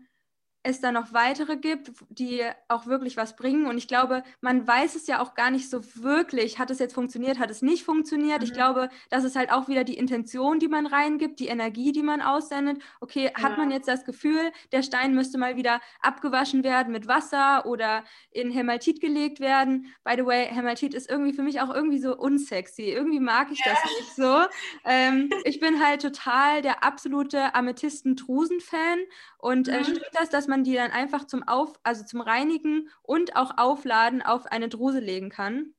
[0.64, 3.66] es da noch weitere gibt, die auch wirklich was bringen.
[3.66, 6.94] Und ich glaube, man weiß es ja auch gar nicht so wirklich, hat es jetzt
[6.94, 8.40] funktioniert, hat es nicht funktioniert.
[8.40, 8.44] Mhm.
[8.44, 12.02] Ich glaube, das ist halt auch wieder die Intention, die man reingibt, die Energie, die
[12.02, 12.80] man aussendet.
[13.00, 13.42] Okay, ja.
[13.42, 18.04] hat man jetzt das Gefühl, der Stein müsste mal wieder abgewaschen werden mit Wasser oder
[18.30, 19.92] in Hämatit gelegt werden.
[20.04, 22.82] By the way, Hämatit ist irgendwie für mich auch irgendwie so unsexy.
[22.82, 23.72] Irgendwie mag ich ja.
[23.72, 24.42] das nicht so.
[24.84, 29.00] Ähm, ich bin halt total der absolute Amethysten-Drusen-Fan
[29.38, 29.98] und äh, mhm.
[30.12, 34.46] das, dass man die dann einfach zum Auf, also zum Reinigen und auch Aufladen auf
[34.46, 35.74] eine Druse legen kann?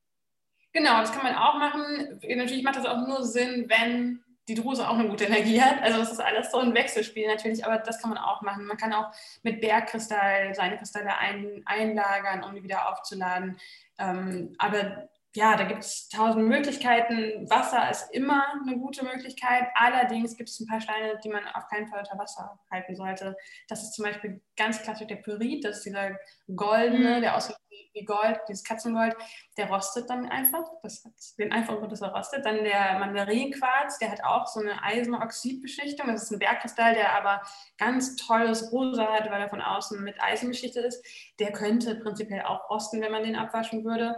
[0.73, 2.19] Genau, das kann man auch machen.
[2.27, 5.81] Natürlich macht das auch nur Sinn, wenn die Druse auch eine gute Energie hat.
[5.81, 8.65] Also das ist alles so ein Wechselspiel natürlich, aber das kann man auch machen.
[8.65, 9.11] Man kann auch
[9.43, 13.57] mit Bergkristall seine Kristalle ein, einlagern, um die wieder aufzuladen.
[13.99, 17.49] Ähm, aber ja, da gibt es tausend Möglichkeiten.
[17.49, 19.67] Wasser ist immer eine gute Möglichkeit.
[19.73, 23.35] Allerdings gibt es ein paar Steine, die man auf keinen Fall unter Wasser halten sollte.
[23.67, 25.65] Das ist zum Beispiel ganz klassisch der Pyrit.
[25.65, 26.11] Das ist dieser
[26.55, 27.21] goldene, mhm.
[27.21, 27.55] der aussieht
[27.93, 29.15] wie Gold, dieses Katzengold.
[29.57, 30.63] Der rostet dann einfach.
[30.83, 32.45] Das hat den einfachen Grund, dass er rostet.
[32.45, 36.07] Dann der Mandarinquarz, der hat auch so eine Eisenoxidbeschichtung.
[36.07, 37.41] Das ist ein Bergkristall, der aber
[37.79, 41.03] ganz tolles Rosa hat, weil er von außen mit Eisen beschichtet ist.
[41.39, 44.15] Der könnte prinzipiell auch rosten, wenn man den abwaschen würde.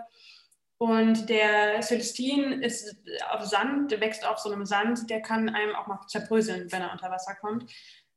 [0.77, 2.97] Und der Celestin ist
[3.29, 6.81] auf Sand, der wächst auf so einem Sand, der kann einem auch mal zerbröseln, wenn
[6.81, 7.71] er unter Wasser kommt.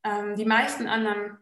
[0.05, 1.39] Ähm, die meisten anderen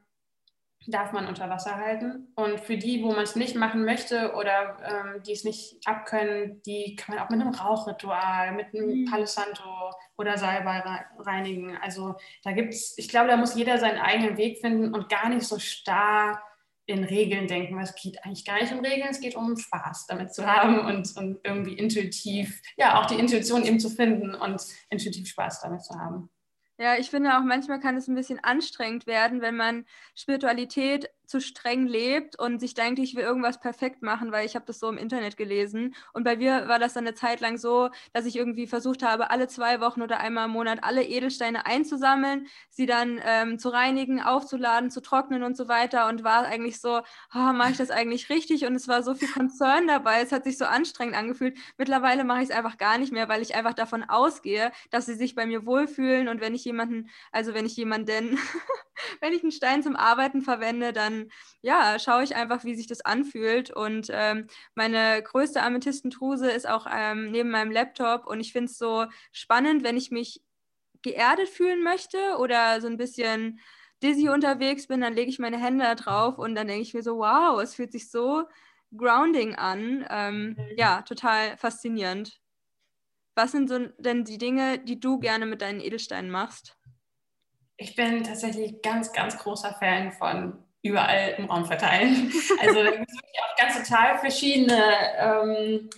[0.89, 2.33] darf man unter Wasser halten.
[2.37, 6.63] Und für die, wo man es nicht machen möchte oder ähm, die es nicht abkönnen,
[6.63, 9.05] die kann man auch mit einem Rauchritual, mit einem mhm.
[9.07, 10.83] Palo Santo oder Salbei
[11.19, 11.77] reinigen.
[11.79, 15.29] Also da gibt es, ich glaube, da muss jeder seinen eigenen Weg finden und gar
[15.29, 16.43] nicht so starr
[16.87, 20.33] in Regeln denken, es geht eigentlich gar nicht um Regeln, es geht um Spaß damit
[20.33, 25.29] zu haben und, und irgendwie intuitiv, ja, auch die Intuition eben zu finden und intuitiv
[25.29, 26.31] Spaß damit zu haben.
[26.79, 31.41] Ja, ich finde auch manchmal kann es ein bisschen anstrengend werden, wenn man Spiritualität zu
[31.41, 34.89] streng lebt und sich denkt, ich will irgendwas perfekt machen, weil ich habe das so
[34.89, 35.95] im Internet gelesen.
[36.13, 39.31] Und bei mir war das dann eine Zeit lang so, dass ich irgendwie versucht habe,
[39.31, 44.23] alle zwei Wochen oder einmal im Monat alle Edelsteine einzusammeln, sie dann ähm, zu reinigen,
[44.23, 46.09] aufzuladen, zu trocknen und so weiter.
[46.09, 47.01] Und war eigentlich so,
[47.35, 48.65] oh, mache ich das eigentlich richtig?
[48.65, 51.59] Und es war so viel Concern dabei, es hat sich so anstrengend angefühlt.
[51.77, 55.15] Mittlerweile mache ich es einfach gar nicht mehr, weil ich einfach davon ausgehe, dass sie
[55.15, 56.29] sich bei mir wohlfühlen.
[56.29, 58.39] Und wenn ich jemanden, also wenn ich jemanden,
[59.21, 61.16] wenn ich einen Stein zum Arbeiten verwende, dann
[61.63, 63.71] ja, schaue ich einfach, wie sich das anfühlt.
[63.71, 68.27] Und ähm, meine größte Amethystentruse ist auch ähm, neben meinem Laptop.
[68.27, 70.43] Und ich finde es so spannend, wenn ich mich
[71.03, 73.61] geerdet fühlen möchte oder so ein bisschen
[74.03, 77.03] dizzy unterwegs bin, dann lege ich meine Hände da drauf und dann denke ich mir
[77.03, 78.45] so, wow, es fühlt sich so
[78.97, 80.07] grounding an.
[80.11, 80.57] Ähm, mhm.
[80.77, 82.41] ja, total faszinierend.
[83.35, 86.79] Was sind so denn die Dinge, die du gerne mit deinen Edelsteinen machst?
[87.77, 92.33] Ich bin tatsächlich ganz, ganz großer Fan von überall im Raum verteilen.
[92.61, 94.83] Also da gibt es wirklich auch ganz total verschiedene
[95.19, 95.91] ähm,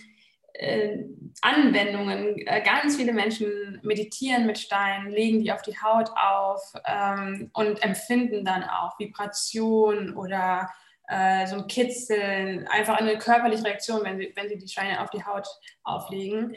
[0.53, 0.97] äh,
[1.41, 2.37] Anwendungen.
[2.45, 7.81] Äh, ganz viele Menschen meditieren mit Steinen, legen die auf die Haut auf ähm, und
[7.83, 10.69] empfinden dann auch Vibration oder
[11.07, 15.09] äh, so ein Kitzeln, einfach eine körperliche Reaktion, wenn sie, wenn sie die Steine auf
[15.09, 15.47] die Haut
[15.83, 16.55] auflegen.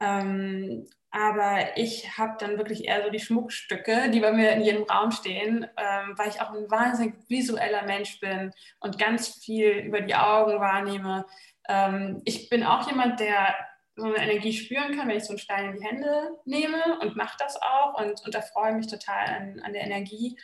[0.00, 4.82] Ähm, aber ich habe dann wirklich eher so die Schmuckstücke, die bei mir in jedem
[4.82, 10.02] Raum stehen, ähm, weil ich auch ein wahnsinnig visueller Mensch bin und ganz viel über
[10.02, 11.24] die Augen wahrnehme.
[11.68, 13.54] Ähm, ich bin auch jemand, der
[13.96, 17.16] so eine Energie spüren kann, wenn ich so einen Stein in die Hände nehme und
[17.16, 20.38] mache das auch und, und erfreue mich total an, an der Energie,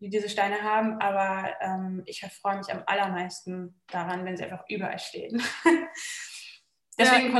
[0.00, 1.00] die diese Steine haben.
[1.00, 5.40] Aber ähm, ich erfreue mich am allermeisten daran, wenn sie einfach überall stehen.
[6.98, 7.32] Deswegen ja.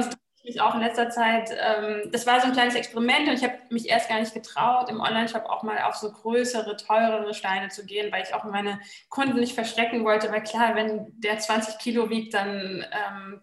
[0.45, 3.59] Mich auch in letzter Zeit, ähm, das war so ein kleines Experiment und ich habe
[3.71, 7.85] mich erst gar nicht getraut, im Online-Shop auch mal auf so größere, teurere Steine zu
[7.85, 12.09] gehen, weil ich auch meine Kunden nicht verschrecken wollte, weil klar, wenn der 20 Kilo
[12.11, 13.41] wiegt, dann ähm,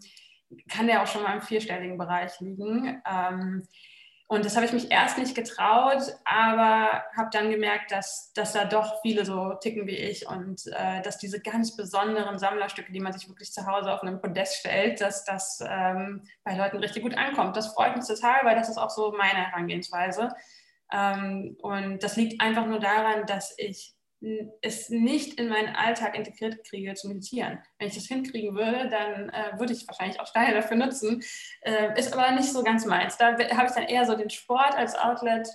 [0.69, 3.01] kann der auch schon mal im vierstelligen Bereich liegen.
[3.05, 3.67] Ähm,
[4.29, 8.65] und das habe ich mich erst nicht getraut, aber habe dann gemerkt, dass, dass da
[8.65, 13.13] doch viele so ticken wie ich und äh, dass diese ganz besonderen Sammlerstücke, die man
[13.13, 17.17] sich wirklich zu Hause auf einem Podest stellt, dass das ähm, bei Leuten richtig gut
[17.17, 17.55] ankommt.
[17.55, 20.29] Das freut mich total, weil das ist auch so meine Herangehensweise.
[20.91, 23.96] Ähm, und das liegt einfach nur daran, dass ich
[24.61, 27.59] es nicht in meinen Alltag integriert kriege zu meditieren.
[27.77, 31.23] Wenn ich das hinkriegen würde, dann äh, würde ich wahrscheinlich auch Steine dafür nutzen.
[31.61, 33.17] Äh, ist aber nicht so ganz meins.
[33.17, 35.47] Da habe ich dann eher so den Sport als Outlet,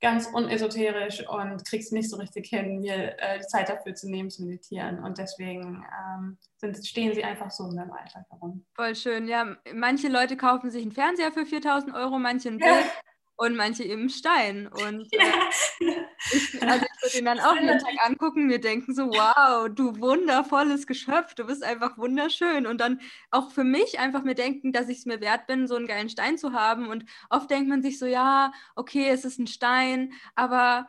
[0.00, 4.10] ganz unesoterisch und kriege es nicht so richtig hin, mir äh, die Zeit dafür zu
[4.10, 4.98] nehmen, zu meditieren.
[4.98, 5.86] Und deswegen
[6.16, 8.66] ähm, sind, stehen sie einfach so in meinem Alltag herum.
[8.74, 9.28] Voll schön.
[9.28, 12.72] Ja, manche Leute kaufen sich einen Fernseher für 4000 Euro, manche ein Bild.
[12.72, 12.92] Ja
[13.36, 14.68] und manche eben Stein.
[14.68, 15.32] Und äh,
[16.32, 21.34] ich, also ihn dann auch jeden Tag angucken, mir denken so, wow, du wundervolles Geschöpf,
[21.34, 22.66] du bist einfach wunderschön.
[22.66, 25.76] Und dann auch für mich einfach mir denken, dass ich es mir wert bin, so
[25.76, 26.88] einen geilen Stein zu haben.
[26.88, 30.88] Und oft denkt man sich so, ja, okay, es ist ein Stein, aber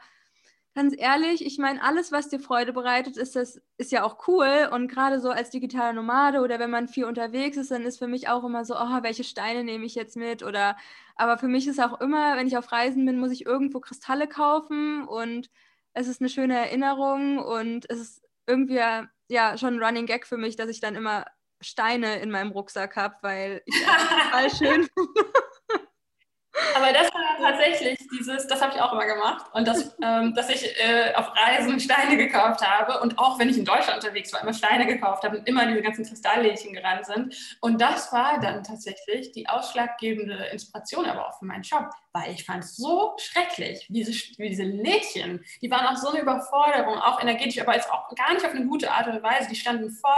[0.76, 4.70] ganz ehrlich, ich meine, alles, was dir Freude bereitet, ist, das, ist ja auch cool.
[4.72, 8.08] Und gerade so als digitaler Nomade oder wenn man viel unterwegs ist, dann ist für
[8.08, 10.44] mich auch immer so, oh, welche Steine nehme ich jetzt mit?
[10.44, 10.76] Oder
[11.16, 14.28] aber für mich ist auch immer, wenn ich auf Reisen bin, muss ich irgendwo Kristalle
[14.28, 15.50] kaufen und
[15.94, 18.82] es ist eine schöne Erinnerung und es ist irgendwie
[19.30, 21.26] ja schon ein Running Gag für mich, dass ich dann immer
[21.62, 24.88] Steine in meinem Rucksack habe, weil ich total schön
[26.76, 30.50] Aber das war tatsächlich dieses, das habe ich auch immer gemacht und das, ähm, dass
[30.50, 34.42] ich äh, auf Reisen Steine gekauft habe und auch wenn ich in Deutschland unterwegs war,
[34.42, 37.58] immer Steine gekauft habe und immer diese ganzen Kristalllädchen gerannt sind.
[37.60, 42.46] Und das war dann tatsächlich die ausschlaggebende Inspiration aber auch für meinen Shop, weil ich
[42.46, 47.00] fand es so schrecklich, wie diese, wie diese Lädchen, die waren auch so eine Überforderung,
[47.00, 49.50] auch energetisch, aber jetzt auch gar nicht auf eine gute Art und Weise.
[49.50, 50.12] Die standen voll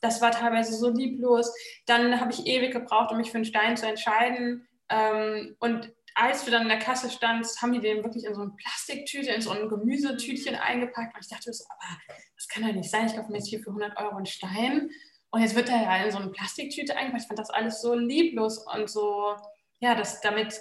[0.00, 1.52] das war teilweise so lieblos.
[1.86, 4.68] Dann habe ich ewig gebraucht, um mich für einen Stein zu entscheiden.
[4.90, 8.42] Ähm, und als du dann in der Kasse standst, haben die den wirklich in so
[8.42, 11.14] eine Plastiktüte, in so ein Gemüsetütchen eingepackt.
[11.14, 11.98] Und ich dachte so, aber
[12.34, 13.06] das kann ja nicht sein.
[13.06, 14.90] Ich kaufe mir jetzt hier für 100 Euro einen Stein.
[15.30, 17.22] Und jetzt wird er ja in so eine Plastiktüte eingepackt.
[17.22, 19.36] Ich fand das alles so lieblos und so,
[19.80, 20.58] ja, das damit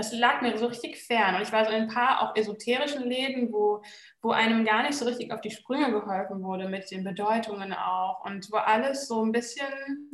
[0.00, 1.34] das lag mir so richtig fern.
[1.34, 3.82] Und ich war so in ein paar auch esoterischen Läden, wo,
[4.22, 8.24] wo einem gar nicht so richtig auf die Sprünge geholfen wurde mit den Bedeutungen auch
[8.24, 10.10] und wo alles so ein bisschen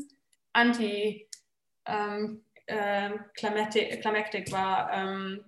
[0.52, 1.28] anti
[1.84, 4.92] ähm, äh, Climactic war.
[4.92, 5.44] Ähm,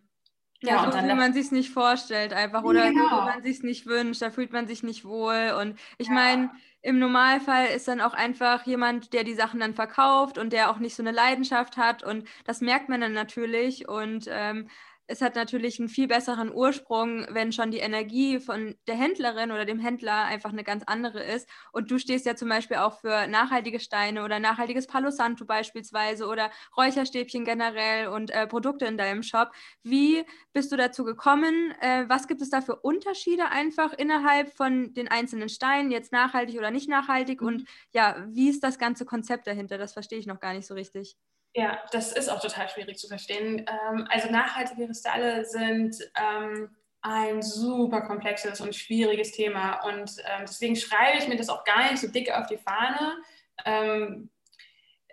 [0.61, 3.09] ja, ja so wie man sich es nicht vorstellt einfach oder genau.
[3.09, 6.09] so wie man sich es nicht wünscht, da fühlt man sich nicht wohl und ich
[6.09, 6.15] ja.
[6.15, 6.51] meine,
[6.83, 10.79] im Normalfall ist dann auch einfach jemand, der die Sachen dann verkauft und der auch
[10.79, 14.69] nicht so eine Leidenschaft hat und das merkt man dann natürlich und ähm,
[15.09, 19.65] es hat natürlich einen viel besseren Ursprung, wenn schon die Energie von der Händlerin oder
[19.65, 21.49] dem Händler einfach eine ganz andere ist.
[21.73, 26.27] Und du stehst ja zum Beispiel auch für nachhaltige Steine oder nachhaltiges Palo Santo beispielsweise
[26.27, 29.51] oder Räucherstäbchen generell und äh, Produkte in deinem Shop.
[29.83, 31.73] Wie bist du dazu gekommen?
[31.81, 36.59] Äh, was gibt es da für Unterschiede einfach innerhalb von den einzelnen Steinen, jetzt nachhaltig
[36.59, 37.41] oder nicht nachhaltig?
[37.41, 39.79] Und ja, wie ist das ganze Konzept dahinter?
[39.79, 41.17] Das verstehe ich noch gar nicht so richtig.
[41.55, 43.67] Ja, das ist auch total schwierig zu verstehen.
[43.67, 50.77] Ähm, also nachhaltige Kristalle sind ähm, ein super komplexes und schwieriges Thema und ähm, deswegen
[50.77, 53.17] schreibe ich mir das auch gar nicht so dick auf die Fahne,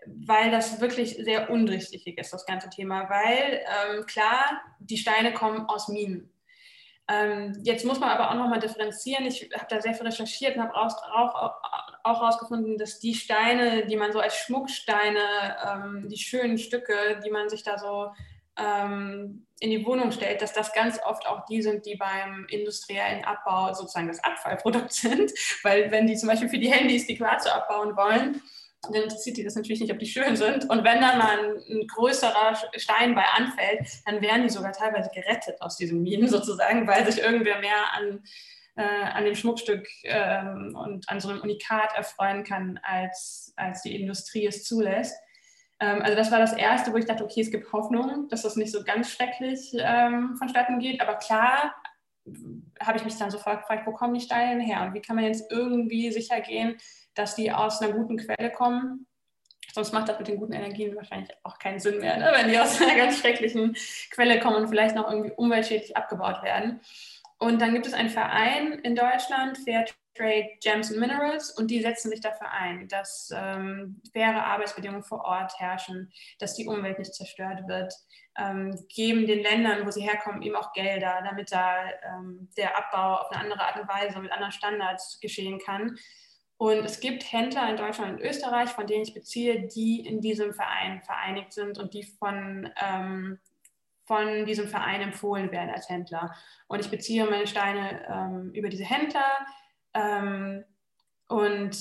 [0.08, 3.10] weil das wirklich sehr undurchsichtig ist, das ganze Thema.
[3.10, 6.32] Weil klar, die Steine kommen aus Minen.
[7.63, 9.26] jetzt muss man aber auch nochmal differenzieren.
[9.26, 11.56] Ich habe da sehr viel recherchiert und habe auch,
[12.06, 15.20] auch herausgefunden, dass die Steine, die man so als Schmucksteine,
[15.65, 18.12] ähm, die schönen Stücke, die man sich da so
[18.58, 23.24] ähm, in die Wohnung stellt, dass das ganz oft auch die sind, die beim industriellen
[23.26, 25.32] Abbau sozusagen das Abfallprodukt sind.
[25.63, 28.41] Weil wenn die zum Beispiel für die Handys die Quarze abbauen wollen,
[28.84, 30.70] dann interessiert die das natürlich nicht, ob die schön sind.
[30.70, 35.60] Und wenn dann mal ein, größerer Stein bei anfällt, dann werden die sogar teilweise gerettet
[35.62, 38.24] aus diesen Minen sozusagen, weil sich irgendwer mehr an
[38.75, 43.99] äh, an dem Schmuckstück ähm, und an so einem Unikat erfreuen kann, als, als die
[43.99, 45.15] Industrie es zulässt.
[45.79, 48.55] Ähm, also das war das Erste, wo ich dachte, okay, es gibt Hoffnung, dass das
[48.55, 51.01] nicht so ganz schrecklich ähm, vonstatten geht.
[51.01, 51.75] Aber klar
[52.81, 55.25] habe ich mich dann sofort gefragt, wo kommen die Steine her und wie kann man
[55.25, 56.77] jetzt irgendwie sicher gehen,
[57.13, 59.07] dass die aus einer guten Quelle kommen.
[59.73, 62.31] Sonst macht das mit den guten Energien wahrscheinlich auch keinen Sinn mehr, ne?
[62.33, 63.75] wenn die aus einer ganz schrecklichen
[64.11, 66.81] Quelle kommen und vielleicht noch irgendwie umweltschädlich abgebaut werden.
[67.38, 72.10] Und dann gibt es einen Verein in Deutschland, Fairtrade Gems and Minerals, und die setzen
[72.10, 77.67] sich dafür ein, dass ähm, faire Arbeitsbedingungen vor Ort herrschen, dass die Umwelt nicht zerstört
[77.67, 77.93] wird,
[78.38, 83.21] ähm, geben den Ländern, wo sie herkommen, eben auch Gelder, damit da ähm, der Abbau
[83.21, 85.98] auf eine andere Art und Weise mit anderen Standards geschehen kann.
[86.58, 90.54] Und es gibt Händler in Deutschland und Österreich, von denen ich beziehe, die in diesem
[90.54, 93.39] Verein vereinigt sind und die von ähm,
[94.06, 96.36] von diesem Verein empfohlen werden als Händler.
[96.68, 99.46] Und ich beziehe meine Steine ähm, über diese Händler.
[99.94, 100.63] Ähm,
[101.28, 101.78] und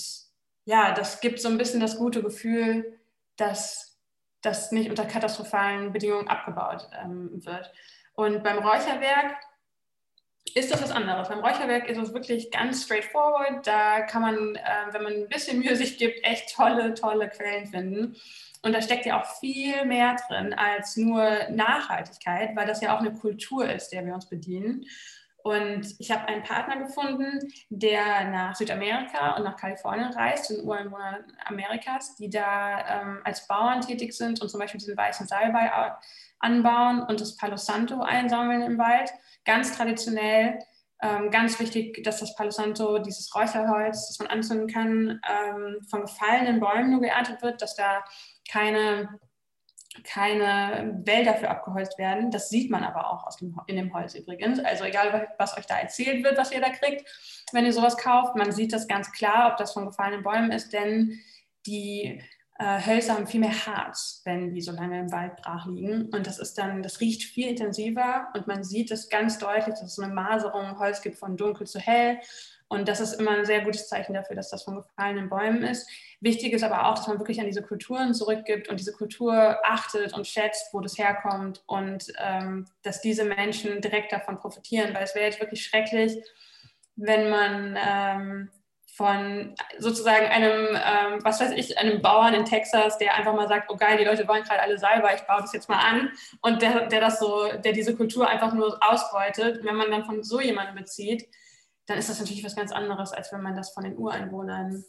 [0.65, 2.99] ja, das gibt so ein bisschen das gute Gefühl,
[3.37, 3.99] dass
[4.41, 7.73] das nicht unter katastrophalen Bedingungen abgebaut ähm, wird.
[8.15, 9.37] Und beim Räucherwerk
[10.55, 11.29] ist das was anderes.
[11.29, 13.67] Beim Räucherwerk ist es wirklich ganz straightforward.
[13.67, 17.67] Da kann man, äh, wenn man ein bisschen Mühe sich gibt, echt tolle, tolle Quellen
[17.67, 18.17] finden.
[18.63, 23.01] Und da steckt ja auch viel mehr drin als nur Nachhaltigkeit, weil das ja auch
[23.01, 24.87] eine Kultur ist, der wir uns bedienen.
[25.43, 31.23] Und ich habe einen Partner gefunden, der nach Südamerika und nach Kalifornien reist, in Ureinwohner
[31.45, 35.71] Amerikas, die da ähm, als Bauern tätig sind und zum Beispiel diesen weißen Salbei
[36.45, 39.11] anbauen und das Palo Santo einsammeln im Wald.
[39.45, 40.59] Ganz traditionell,
[41.03, 46.03] ähm, ganz wichtig, dass das Palo Santo, dieses Räucherholz, das man anzünden kann, ähm, von
[46.03, 48.05] gefallenen Bäumen nur geerntet wird, dass da
[48.51, 49.19] keine,
[50.05, 52.31] keine Wälder für abgeholzt werden.
[52.31, 54.61] Das sieht man aber auch aus dem, in dem Holz übrigens.
[54.61, 57.05] Also egal, was euch da erzählt wird, was ihr da kriegt,
[57.53, 60.73] wenn ihr sowas kauft, man sieht das ganz klar, ob das von gefallenen Bäumen ist,
[60.73, 61.21] denn
[61.67, 62.23] die
[62.59, 66.09] äh, Hölzer haben viel mehr Harz, wenn die so lange im Wald brach liegen.
[66.11, 69.83] Und das ist dann, das riecht viel intensiver und man sieht es ganz deutlich, dass
[69.83, 72.19] es eine Maserung Holz gibt von dunkel zu hell.
[72.69, 75.89] Und das ist immer ein sehr gutes Zeichen dafür, dass das von gefallenen Bäumen ist.
[76.21, 80.15] Wichtig ist aber auch, dass man wirklich an diese Kulturen zurückgibt und diese Kultur achtet
[80.15, 85.15] und schätzt, wo das herkommt und ähm, dass diese Menschen direkt davon profitieren, weil es
[85.15, 86.17] wäre jetzt wirklich schrecklich,
[86.97, 88.51] wenn man ähm,
[88.95, 93.69] von sozusagen einem, ähm, was weiß ich, einem Bauern in Texas, der einfach mal sagt,
[93.69, 96.63] oh geil, die Leute wollen gerade alle Salbei, ich baue das jetzt mal an und
[96.63, 99.65] der, der das so, der diese Kultur einfach nur ausbeutet.
[99.65, 101.27] Wenn man dann von so jemandem bezieht,
[101.87, 104.85] dann ist das natürlich was ganz anderes, als wenn man das von den Ureinwohnern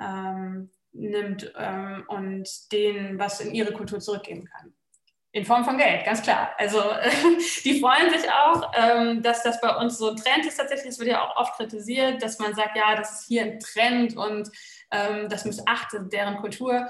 [0.00, 4.72] ähm, nimmt ähm, und denen was in ihre Kultur zurückgeben kann.
[5.32, 6.50] In Form von Geld, ganz klar.
[6.58, 6.82] Also
[7.64, 10.88] die freuen sich auch, ähm, dass das bei uns so ein Trend ist tatsächlich.
[10.88, 14.16] Es wird ja auch oft kritisiert, dass man sagt, ja, das ist hier ein Trend
[14.16, 14.50] und
[14.90, 16.88] ähm, das missachtet deren Kultur.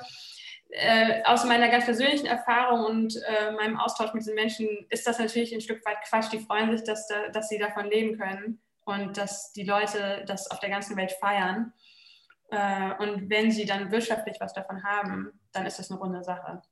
[0.71, 5.19] Äh, aus meiner ganz persönlichen Erfahrung und äh, meinem Austausch mit diesen Menschen ist das
[5.19, 6.33] natürlich ein Stück weit Quatsch.
[6.33, 10.51] Die freuen sich, dass, da, dass sie davon leben können und dass die Leute das
[10.51, 11.73] auf der ganzen Welt feiern.
[12.51, 16.63] Äh, und wenn sie dann wirtschaftlich was davon haben, dann ist das eine runde Sache.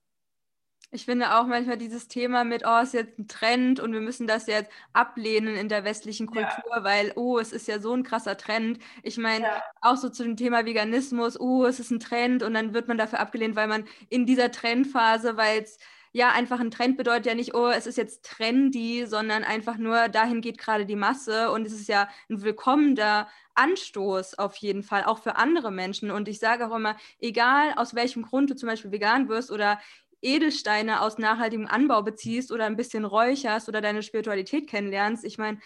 [0.90, 4.26] Ich finde auch manchmal dieses Thema mit, oh, ist jetzt ein Trend und wir müssen
[4.26, 6.82] das jetzt ablehnen in der westlichen Kultur, ja.
[6.82, 8.78] weil, oh, es ist ja so ein krasser Trend.
[9.02, 9.62] Ich meine, ja.
[9.82, 12.96] auch so zu dem Thema Veganismus, oh, es ist ein Trend und dann wird man
[12.96, 15.78] dafür abgelehnt, weil man in dieser Trendphase, weil es
[16.12, 20.08] ja einfach ein Trend bedeutet ja nicht, oh, es ist jetzt trendy, sondern einfach nur,
[20.08, 25.04] dahin geht gerade die Masse und es ist ja ein willkommener Anstoß auf jeden Fall,
[25.04, 26.10] auch für andere Menschen.
[26.10, 29.78] Und ich sage auch immer, egal aus welchem Grund du zum Beispiel vegan wirst oder
[30.22, 35.24] Edelsteine aus nachhaltigem Anbau beziehst oder ein bisschen räucherst oder deine Spiritualität kennenlernst.
[35.24, 35.58] Ich meine,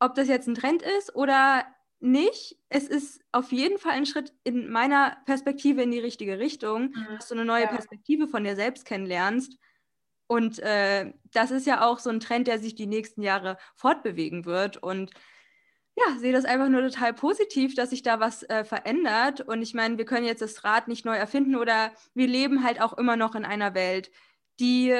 [0.00, 1.64] ob das jetzt ein Trend ist oder
[2.00, 6.90] nicht, es ist auf jeden Fall ein Schritt in meiner Perspektive in die richtige Richtung,
[6.90, 7.06] mhm.
[7.16, 7.68] dass du eine neue ja.
[7.68, 9.58] Perspektive von dir selbst kennenlernst.
[10.26, 14.46] Und äh, das ist ja auch so ein Trend, der sich die nächsten Jahre fortbewegen
[14.46, 14.78] wird.
[14.78, 15.10] Und
[16.06, 19.40] ja, sehe das einfach nur total positiv, dass sich da was äh, verändert.
[19.40, 22.80] Und ich meine, wir können jetzt das Rad nicht neu erfinden oder wir leben halt
[22.80, 24.10] auch immer noch in einer Welt,
[24.60, 24.96] die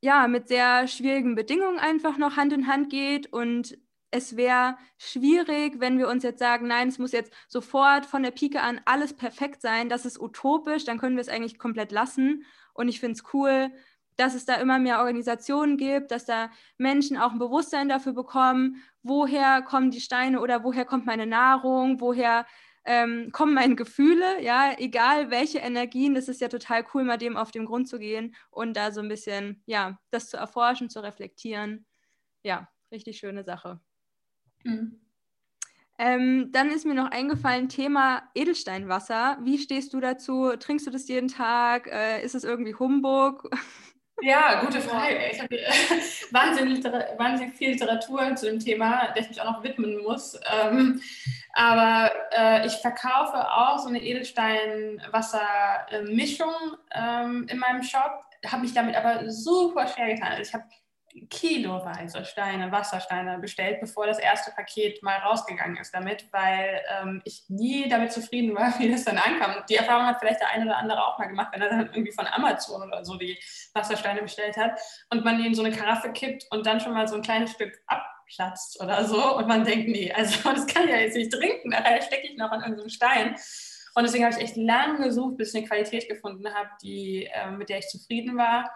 [0.00, 3.32] ja mit sehr schwierigen Bedingungen einfach noch Hand in Hand geht.
[3.32, 3.78] Und
[4.10, 8.30] es wäre schwierig, wenn wir uns jetzt sagen, nein, es muss jetzt sofort von der
[8.30, 9.88] Pike an alles perfekt sein.
[9.88, 12.44] Das ist utopisch, dann können wir es eigentlich komplett lassen.
[12.74, 13.72] Und ich finde es cool,
[14.16, 18.82] dass es da immer mehr Organisationen gibt, dass da Menschen auch ein Bewusstsein dafür bekommen,
[19.02, 22.46] woher kommen die Steine oder woher kommt meine Nahrung, woher
[22.84, 27.36] ähm, kommen meine Gefühle, ja, egal welche Energien, das ist ja total cool, mal dem
[27.36, 31.02] auf den Grund zu gehen und da so ein bisschen, ja, das zu erforschen, zu
[31.02, 31.86] reflektieren.
[32.42, 33.80] Ja, richtig schöne Sache.
[34.64, 35.00] Mhm.
[35.96, 39.38] Ähm, dann ist mir noch eingefallen, Thema Edelsteinwasser.
[39.42, 40.52] Wie stehst du dazu?
[40.58, 41.86] Trinkst du das jeden Tag?
[41.86, 43.48] Äh, ist es irgendwie Humbug?
[44.22, 45.18] Ja, gute Frage.
[45.30, 45.56] Ich habe
[46.30, 46.84] wahnsinnig,
[47.18, 50.38] wahnsinnig viel Literatur zu dem Thema, der ich mich auch noch widmen muss.
[50.50, 51.00] Ähm,
[51.52, 56.54] aber äh, ich verkaufe auch so eine Edelstein-Wasser-Mischung
[56.92, 60.32] ähm, in meinem Shop, habe mich damit aber super schwer getan.
[60.32, 60.64] Also ich habe
[61.30, 67.44] kiloweise Steine, Wassersteine bestellt, bevor das erste Paket mal rausgegangen ist damit, weil ähm, ich
[67.48, 69.64] nie damit zufrieden war, wie das dann ankam.
[69.68, 72.12] Die Erfahrung hat vielleicht der eine oder andere auch mal gemacht, wenn er dann irgendwie
[72.12, 73.38] von Amazon oder so die
[73.74, 74.78] Wassersteine bestellt hat
[75.10, 77.72] und man in so eine Karaffe kippt und dann schon mal so ein kleines Stück
[77.86, 81.70] abplatzt oder so und man denkt, nee, also das kann ich ja jetzt nicht trinken,
[81.70, 83.36] nachher stecke ich noch an irgendeinem Stein.
[83.96, 87.52] Und deswegen habe ich echt lange gesucht, bis ich eine Qualität gefunden habe, die, äh,
[87.52, 88.68] mit der ich zufrieden war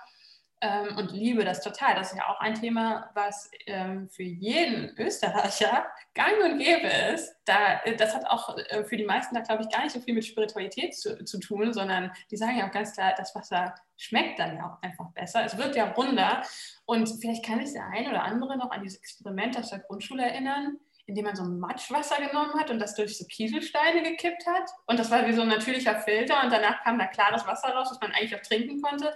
[0.60, 1.94] ähm, und liebe das total.
[1.94, 7.32] Das ist ja auch ein Thema, was ähm, für jeden Österreicher gang und gäbe ist.
[7.44, 10.00] Da, äh, das hat auch äh, für die meisten da, glaube ich, gar nicht so
[10.00, 13.74] viel mit Spiritualität zu, zu, tun, sondern die sagen ja auch ganz klar, das Wasser
[13.96, 15.44] schmeckt dann ja auch einfach besser.
[15.44, 16.42] Es wird ja runder.
[16.86, 20.24] Und vielleicht kann sich der eine oder andere noch an dieses Experiment aus der Grundschule
[20.24, 24.68] erinnern, in dem man so Matschwasser genommen hat und das durch so Kieselsteine gekippt hat.
[24.86, 27.88] Und das war wie so ein natürlicher Filter und danach kam da klares Wasser raus,
[27.90, 29.14] was man eigentlich auch trinken konnte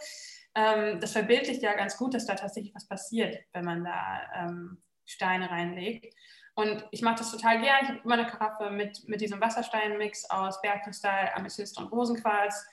[0.54, 4.82] ähm, das verbildlicht ja ganz gut, dass da tatsächlich was passiert, wenn man da ähm,
[5.06, 6.14] Steine reinlegt.
[6.54, 7.82] Und ich mache das total gerne.
[7.82, 12.66] Ich habe immer eine Karaffe mit, mit diesem Wassersteinmix aus Bergkristall, Amethyst und Rosenquarz.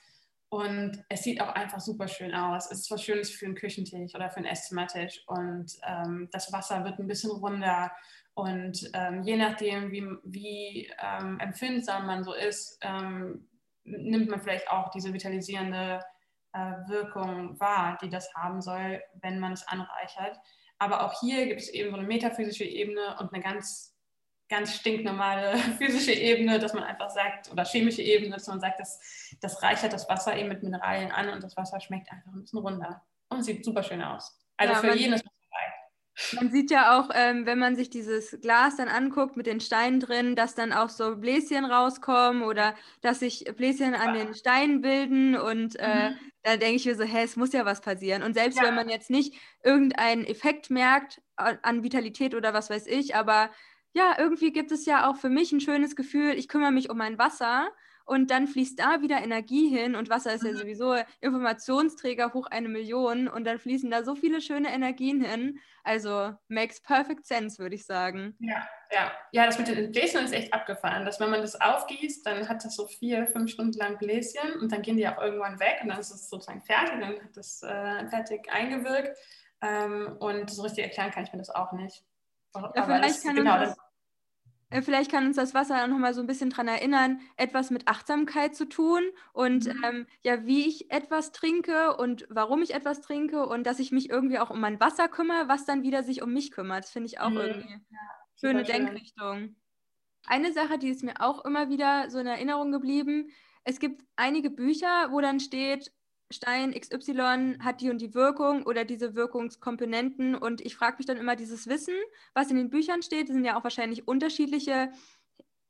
[0.50, 2.70] Und es sieht auch einfach super schön aus.
[2.70, 5.22] Es ist was Schönes für einen Küchentisch oder für einen Esszimmertisch.
[5.26, 7.90] Und ähm, das Wasser wird ein bisschen runder.
[8.34, 13.48] Und ähm, je nachdem, wie, wie ähm, empfindsam man so ist, ähm,
[13.84, 16.00] nimmt man vielleicht auch diese vitalisierende
[16.88, 20.38] Wirkung wahr, die das haben soll, wenn man es anreichert.
[20.78, 23.96] Aber auch hier gibt es eben so eine metaphysische Ebene und eine ganz,
[24.48, 28.98] ganz stinknormale physische Ebene, dass man einfach sagt, oder chemische Ebene, dass man sagt, das,
[29.40, 32.58] das reichert das Wasser eben mit Mineralien an und das Wasser schmeckt einfach ein bisschen
[32.58, 34.38] runder und sieht super schön aus.
[34.56, 35.24] Also ja, für jeden ist
[36.34, 40.00] Man sieht ja auch, ähm, wenn man sich dieses Glas dann anguckt mit den Steinen
[40.00, 45.36] drin, dass dann auch so Bläschen rauskommen oder dass sich Bläschen an den Steinen bilden
[45.36, 46.16] und äh, mhm.
[46.42, 48.22] da denke ich mir so, hä, es muss ja was passieren.
[48.22, 48.64] Und selbst ja.
[48.64, 53.50] wenn man jetzt nicht irgendeinen Effekt merkt an Vitalität oder was weiß ich, aber
[53.92, 56.98] ja, irgendwie gibt es ja auch für mich ein schönes Gefühl, ich kümmere mich um
[56.98, 57.70] mein Wasser
[58.10, 60.56] und dann fließt da wieder Energie hin und Wasser ist ja mhm.
[60.56, 65.60] sowieso Informationsträger hoch eine Million und dann fließen da so viele schöne Energien hin.
[65.84, 68.34] Also makes perfect sense, würde ich sagen.
[68.40, 69.12] Ja, ja.
[69.30, 72.64] Ja, das mit den Bläschen ist echt abgefahren, dass wenn man das aufgießt, dann hat
[72.64, 75.90] das so vier, fünf Stunden lang Bläschen und dann gehen die auch irgendwann weg und
[75.90, 79.16] dann ist es sozusagen fertig, dann hat das äh, fertig eingewirkt.
[79.62, 82.02] Ähm, und so richtig erklären kann ich mir das auch nicht.
[82.56, 83.80] Ja, Aber vielleicht das, kann genau, das, äh,
[84.70, 88.54] Vielleicht kann uns das Wasser noch mal so ein bisschen daran erinnern, etwas mit Achtsamkeit
[88.54, 89.02] zu tun
[89.32, 89.84] und mhm.
[89.84, 94.08] ähm, ja, wie ich etwas trinke und warum ich etwas trinke und dass ich mich
[94.10, 96.84] irgendwie auch um mein Wasser kümmere, was dann wieder sich um mich kümmert.
[96.84, 97.38] Das finde ich auch mhm.
[97.38, 97.98] irgendwie ja,
[98.38, 98.86] schöne schön.
[98.86, 99.56] Denkrichtung.
[100.26, 103.30] Eine Sache, die ist mir auch immer wieder so in Erinnerung geblieben.
[103.64, 105.92] Es gibt einige Bücher, wo dann steht,
[106.30, 110.34] Stein XY hat die und die Wirkung oder diese Wirkungskomponenten.
[110.34, 111.94] Und ich frage mich dann immer, dieses Wissen,
[112.34, 114.92] was in den Büchern steht, sind ja auch wahrscheinlich unterschiedliche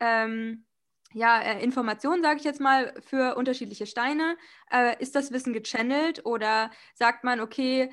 [0.00, 0.66] ähm,
[1.12, 4.36] ja, äh, Informationen, sage ich jetzt mal, für unterschiedliche Steine.
[4.70, 7.90] Äh, ist das Wissen gechannelt oder sagt man, okay,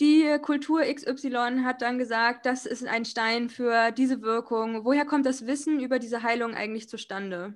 [0.00, 4.84] die Kultur XY hat dann gesagt, das ist ein Stein für diese Wirkung.
[4.84, 7.54] Woher kommt das Wissen über diese Heilung eigentlich zustande?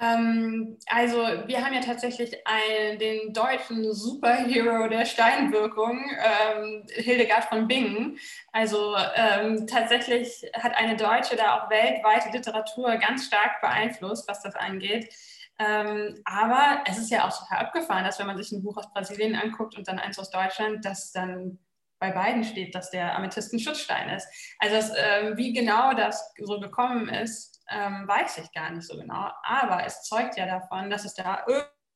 [0.00, 7.68] Ähm, also wir haben ja tatsächlich einen, den deutschen Superhero der Steinwirkung, ähm, Hildegard von
[7.68, 8.18] Bingen.
[8.52, 14.56] Also ähm, tatsächlich hat eine Deutsche da auch weltweite Literatur ganz stark beeinflusst, was das
[14.56, 15.14] angeht.
[15.58, 18.92] Ähm, aber es ist ja auch total abgefahren, dass wenn man sich ein Buch aus
[18.92, 21.60] Brasilien anguckt und dann eins aus Deutschland, dass dann
[22.04, 24.28] bei beiden steht, dass der Amethyst ein Schutzstein ist.
[24.58, 28.98] Also das, äh, wie genau das so gekommen ist, ähm, weiß ich gar nicht so
[28.98, 29.30] genau.
[29.42, 31.46] Aber es zeugt ja davon, dass es da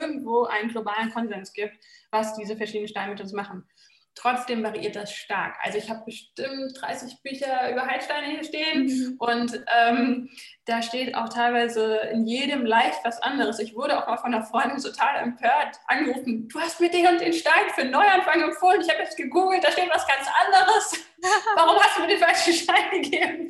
[0.01, 1.77] irgendwo einen globalen Konsens gibt,
[2.11, 3.69] was diese verschiedenen Steine mit uns machen.
[4.19, 5.55] Trotzdem variiert das stark.
[5.63, 9.17] Also ich habe bestimmt 30 Bücher über Heilsteine hier stehen mhm.
[9.21, 10.29] und ähm,
[10.65, 13.61] da steht auch teilweise in jedem leicht was anderes.
[13.61, 17.21] Ich wurde auch mal von einer Freundin total empört angerufen, du hast mir den und
[17.21, 18.81] den Stein für Neuanfang empfohlen.
[18.81, 21.05] Ich habe jetzt gegoogelt, da steht was ganz anderes.
[21.57, 23.47] Warum hast du mir den falschen Stein gegeben?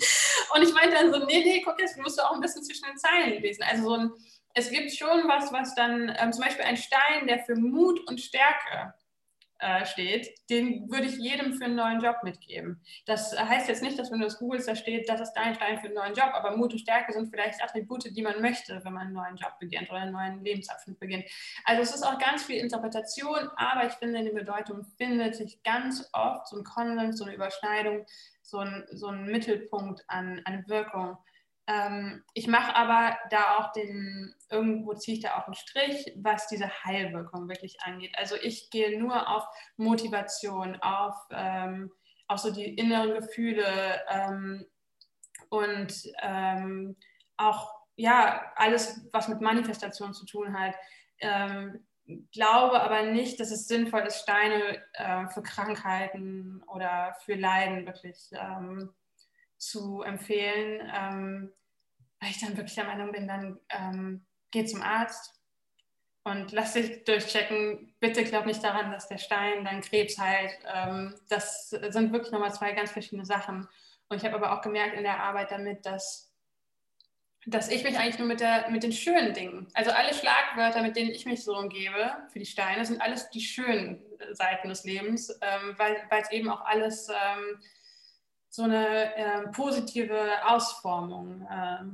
[0.55, 2.85] Und ich meinte dann so, nee, nee, guck jetzt, musst du auch ein bisschen zwischen
[2.85, 3.63] den Zeilen lesen.
[3.63, 4.11] Also so ein,
[4.53, 8.21] es gibt schon was, was dann, ähm, zum Beispiel ein Stein, der für Mut und
[8.21, 8.93] Stärke
[9.59, 12.81] äh, steht, den würde ich jedem für einen neuen Job mitgeben.
[13.07, 15.79] Das heißt jetzt nicht, dass wenn du das googelst, da steht, das ist dein Stein
[15.79, 18.93] für einen neuen Job, aber Mut und Stärke sind vielleicht Attribute, die man möchte, wenn
[18.93, 21.25] man einen neuen Job beginnt oder einen neuen Lebensabschnitt beginnt.
[21.65, 25.63] Also es ist auch ganz viel Interpretation, aber ich finde, in der Bedeutung findet sich
[25.63, 28.07] ganz oft so ein Konsens, so eine Überschneidung,
[28.43, 31.19] so ein, so ein Mittelpunkt an, an Wirkung.
[31.69, 36.49] Ähm, ich mache aber da auch den, irgendwo ziehe ich da auch einen Strich, was
[36.49, 38.15] diese Heilwirkung wirklich angeht.
[38.17, 39.45] Also ich gehe nur auf
[39.77, 41.93] Motivation, auf, ähm,
[42.27, 44.67] auf so die inneren Gefühle ähm,
[45.51, 45.93] und
[46.23, 46.97] ähm,
[47.37, 50.75] auch ja, alles, was mit Manifestation zu tun hat.
[51.19, 51.87] Ähm,
[52.33, 58.31] glaube aber nicht, dass es sinnvoll ist, Steine äh, für Krankheiten oder für Leiden wirklich
[58.33, 58.95] ähm,
[59.59, 61.53] zu empfehlen, ähm,
[62.21, 65.35] weil ich dann wirklich der Meinung bin, dann ähm, geh zum Arzt
[66.25, 67.95] und lass dich durchchecken.
[68.01, 70.53] Bitte glaub nicht daran, dass der Stein dann Krebs heilt.
[70.75, 73.69] Ähm, das sind wirklich nochmal zwei ganz verschiedene Sachen.
[74.09, 76.33] Und ich habe aber auch gemerkt in der Arbeit damit, dass,
[77.47, 80.97] dass ich mich eigentlich nur mit, der, mit den schönen Dingen, also alle Schlagwörter, mit
[80.97, 84.03] denen ich mich so umgebe für die Steine, sind alles die schönen
[84.33, 87.61] Seiten des Lebens, ähm, weil es eben auch alles ähm,
[88.51, 91.85] so eine äh, positive Ausformung äh,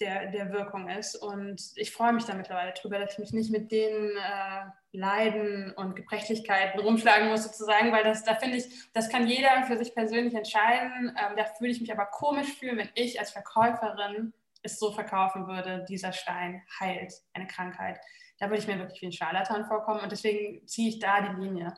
[0.00, 1.16] der, der Wirkung ist.
[1.16, 5.72] Und ich freue mich da mittlerweile drüber, dass ich mich nicht mit den äh, Leiden
[5.74, 9.94] und Gebrechlichkeiten rumschlagen muss, sozusagen, weil das, da finde ich, das kann jeder für sich
[9.94, 11.08] persönlich entscheiden.
[11.08, 14.32] Ähm, da würde ich mich aber komisch fühlen, wenn ich als Verkäuferin
[14.62, 17.98] es so verkaufen würde, dieser Stein heilt eine Krankheit.
[18.38, 21.40] Da würde ich mir wirklich wie ein Scharlatan vorkommen und deswegen ziehe ich da die
[21.40, 21.74] Linie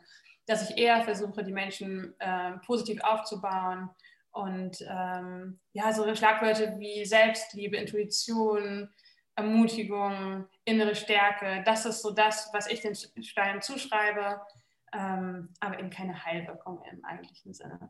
[0.51, 3.88] dass ich eher versuche, die Menschen äh, positiv aufzubauen
[4.32, 8.90] und ähm, ja, so Schlagwörter wie Selbstliebe, Intuition,
[9.36, 14.40] Ermutigung, innere Stärke, das ist so das, was ich den Steinen zuschreibe,
[14.92, 17.88] ähm, aber eben keine Heilwirkung im eigentlichen Sinne.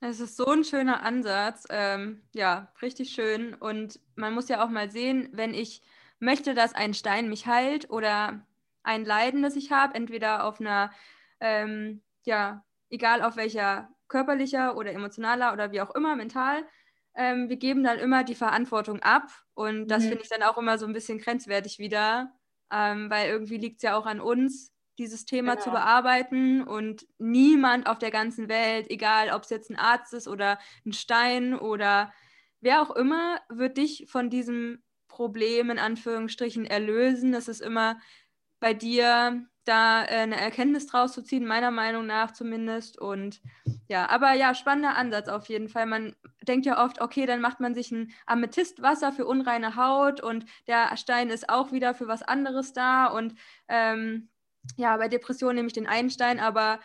[0.00, 3.54] Es ist so ein schöner Ansatz, ähm, ja, richtig schön.
[3.54, 5.80] Und man muss ja auch mal sehen, wenn ich
[6.18, 8.44] möchte, dass ein Stein mich heilt oder
[8.82, 10.90] ein Leiden, das ich habe, entweder auf einer
[11.40, 16.64] ähm, ja, egal auf welcher körperlicher oder emotionaler oder wie auch immer, mental,
[17.14, 19.28] ähm, wir geben dann immer die Verantwortung ab.
[19.54, 20.08] Und das mhm.
[20.08, 22.32] finde ich dann auch immer so ein bisschen grenzwertig wieder,
[22.72, 25.64] ähm, weil irgendwie liegt es ja auch an uns, dieses Thema genau.
[25.64, 30.28] zu bearbeiten und niemand auf der ganzen Welt, egal ob es jetzt ein Arzt ist
[30.28, 32.12] oder ein Stein oder
[32.60, 37.32] wer auch immer, wird dich von diesem Problem in Anführungsstrichen erlösen.
[37.32, 37.98] Das ist immer
[38.60, 42.98] bei dir da äh, eine Erkenntnis draus zu ziehen, meiner Meinung nach zumindest.
[42.98, 43.40] Und
[43.88, 45.86] ja, aber ja, spannender Ansatz auf jeden Fall.
[45.86, 50.46] Man denkt ja oft, okay, dann macht man sich ein Amethystwasser für unreine Haut und
[50.66, 53.06] der Stein ist auch wieder für was anderes da.
[53.06, 53.34] Und
[53.68, 54.28] ähm,
[54.76, 56.80] ja, bei Depressionen nehme ich den einen Stein, aber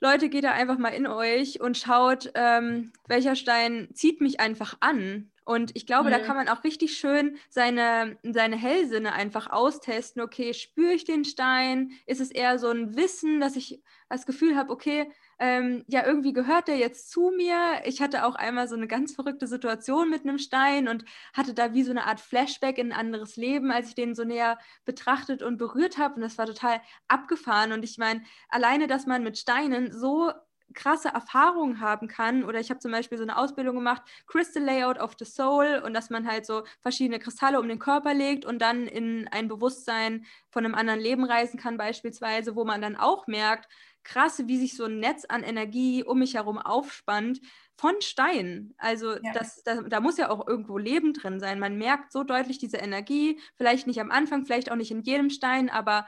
[0.00, 4.76] Leute, geht da einfach mal in euch und schaut, ähm, welcher Stein zieht mich einfach
[4.80, 5.32] an.
[5.48, 6.12] Und ich glaube, mhm.
[6.12, 10.20] da kann man auch richtig schön seine, seine Hellsinne einfach austesten.
[10.20, 11.92] Okay, spüre ich den Stein?
[12.04, 16.34] Ist es eher so ein Wissen, dass ich das Gefühl habe, okay, ähm, ja, irgendwie
[16.34, 17.80] gehört der jetzt zu mir.
[17.86, 21.72] Ich hatte auch einmal so eine ganz verrückte Situation mit einem Stein und hatte da
[21.72, 25.42] wie so eine Art Flashback in ein anderes Leben, als ich den so näher betrachtet
[25.42, 26.16] und berührt habe.
[26.16, 27.72] Und das war total abgefahren.
[27.72, 30.30] Und ich meine, alleine, dass man mit Steinen so
[30.74, 32.44] krasse Erfahrungen haben kann.
[32.44, 35.94] Oder ich habe zum Beispiel so eine Ausbildung gemacht, Crystal Layout of the Soul, und
[35.94, 40.26] dass man halt so verschiedene Kristalle um den Körper legt und dann in ein Bewusstsein
[40.50, 43.68] von einem anderen Leben reisen kann, beispielsweise, wo man dann auch merkt,
[44.04, 47.40] krass, wie sich so ein Netz an Energie um mich herum aufspannt
[47.76, 48.74] von Stein.
[48.78, 49.32] Also ja.
[49.34, 51.60] das, das, da muss ja auch irgendwo Leben drin sein.
[51.60, 55.30] Man merkt so deutlich diese Energie, vielleicht nicht am Anfang, vielleicht auch nicht in jedem
[55.30, 56.06] Stein, aber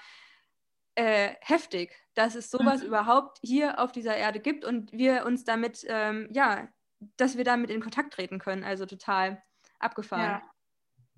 [0.95, 2.89] äh, heftig, dass es sowas mhm.
[2.89, 6.69] überhaupt hier auf dieser Erde gibt und wir uns damit, ähm, ja,
[7.17, 8.65] dass wir damit in Kontakt treten können.
[8.65, 9.43] Also total
[9.79, 10.23] abgefahren.
[10.23, 10.43] Ja.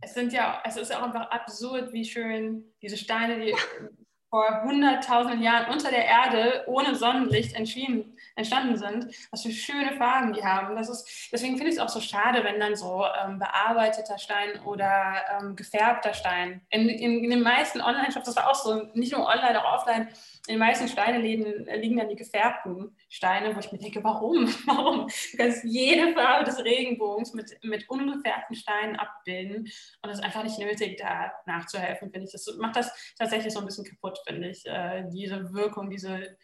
[0.00, 3.54] Es sind ja, es ist auch einfach absurd, wie schön diese Steine, die
[4.32, 10.42] vor hunderttausenden Jahren unter der Erde ohne Sonnenlicht entstanden, sind, was für schöne Farben die
[10.42, 10.74] haben.
[10.74, 14.58] Das ist, deswegen finde ich es auch so schade, wenn dann so ähm, bearbeiteter Stein
[14.64, 19.12] oder ähm, gefärbter Stein in, in, in den meisten Online-Shops, das war auch so, nicht
[19.12, 20.08] nur online, auch offline,
[20.46, 24.46] in den meisten Steineläden liegen dann die gefärbten Steine, wo ich mir denke, warum?
[24.66, 25.06] Warum?
[25.06, 30.42] Du kannst jede Farbe des Regenbogens mit, mit ungefärbten Steinen abbilden und es ist einfach
[30.42, 32.32] nicht nötig, da nachzuhelfen, finde ich.
[32.32, 36.38] Das macht das tatsächlich so ein bisschen kaputt, finde ich, äh, diese Wirkung, diese,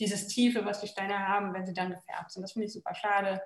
[0.00, 2.42] dieses Tiefe, was die Steine haben, wenn sie dann gefärbt sind.
[2.42, 3.42] Das finde ich super schade.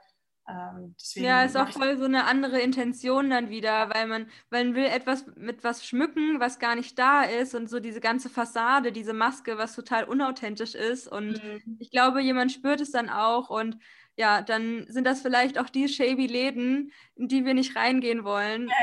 [0.49, 4.87] Ähm, ja, ist auch voll so eine andere Intention dann wieder, weil man, man will
[4.87, 9.13] etwas mit was schmücken, was gar nicht da ist und so diese ganze Fassade, diese
[9.13, 11.07] Maske, was total unauthentisch ist.
[11.07, 11.77] Und mhm.
[11.79, 13.77] ich glaube, jemand spürt es dann auch und
[14.17, 18.71] ja, dann sind das vielleicht auch die shady Läden, in die wir nicht reingehen wollen.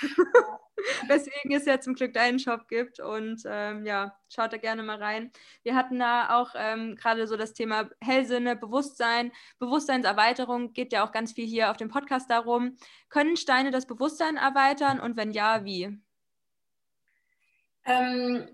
[1.08, 3.00] Weswegen es ja zum Glück deinen Shop gibt.
[3.00, 5.32] Und ähm, ja, schaut da gerne mal rein.
[5.62, 11.12] Wir hatten da auch ähm, gerade so das Thema Hellsinne, Bewusstsein, Bewusstseinserweiterung, geht ja auch
[11.12, 12.76] ganz viel hier auf dem Podcast darum.
[13.08, 15.98] Können Steine das Bewusstsein erweitern und wenn ja, wie?
[17.84, 18.48] Ähm,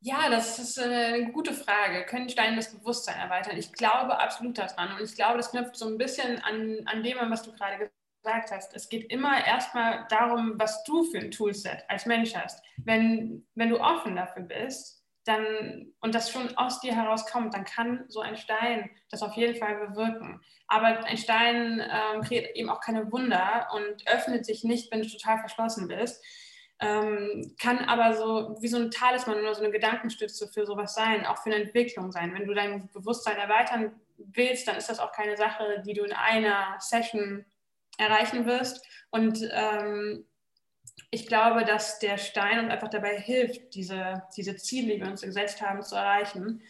[0.00, 2.04] ja, das ist eine gute Frage.
[2.04, 3.56] Können Steine das Bewusstsein erweitern?
[3.56, 4.92] Ich glaube absolut daran.
[4.96, 7.92] Und ich glaube, das knüpft so ein bisschen an, an dem was du gerade gesagt
[7.92, 12.34] hast gesagt hast, es geht immer erstmal darum, was du für ein Toolset als Mensch
[12.34, 12.62] hast.
[12.78, 18.04] Wenn, wenn du offen dafür bist, dann, und das schon aus dir herauskommt, dann kann
[18.08, 20.40] so ein Stein das auf jeden Fall bewirken.
[20.68, 25.08] Aber ein Stein ähm, kreiert eben auch keine Wunder und öffnet sich nicht, wenn du
[25.08, 26.24] total verschlossen bist.
[26.78, 31.26] Ähm, kann aber so wie so ein Talisman oder so eine Gedankenstütze für sowas sein,
[31.26, 32.34] auch für eine Entwicklung sein.
[32.34, 36.12] Wenn du dein Bewusstsein erweitern willst, dann ist das auch keine Sache, die du in
[36.12, 37.44] einer Session
[37.98, 38.84] erreichen wirst.
[39.10, 40.26] Und ähm,
[41.10, 45.22] ich glaube, dass der Stein uns einfach dabei hilft, diese, diese Ziele, die wir uns
[45.22, 46.62] gesetzt haben, zu erreichen.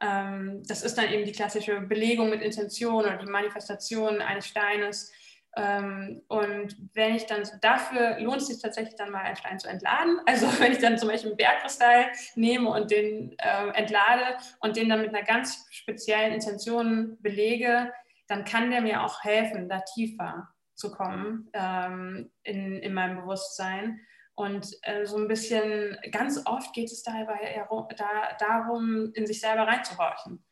[0.00, 5.12] Ähm, das ist dann eben die klassische Belegung mit Intention oder die Manifestation eines Steines.
[5.56, 9.68] Ähm, und wenn ich dann dafür lohnt es sich tatsächlich dann mal einen Stein zu
[9.68, 10.20] entladen.
[10.26, 12.06] Also wenn ich dann zum Beispiel einen Bergkristall
[12.36, 17.92] nehme und den äh, entlade und den dann mit einer ganz speziellen Intention belege,
[18.28, 20.48] dann kann der mir auch helfen, da tiefer
[20.80, 24.00] zu kommen ähm, in, in meinem Bewusstsein.
[24.34, 27.62] Und äh, so ein bisschen, ganz oft geht es dabei
[27.96, 30.42] da, darum, in sich selber reinzuhorchen.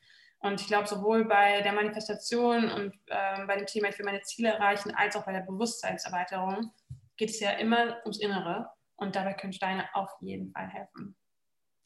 [0.40, 4.20] Und ich glaube, sowohl bei der Manifestation und äh, bei dem Thema, ich will meine
[4.20, 6.70] Ziele erreichen, als auch bei der Bewusstseinserweiterung
[7.16, 8.70] geht es ja immer ums Innere.
[8.96, 11.16] Und dabei können Steine auf jeden Fall helfen.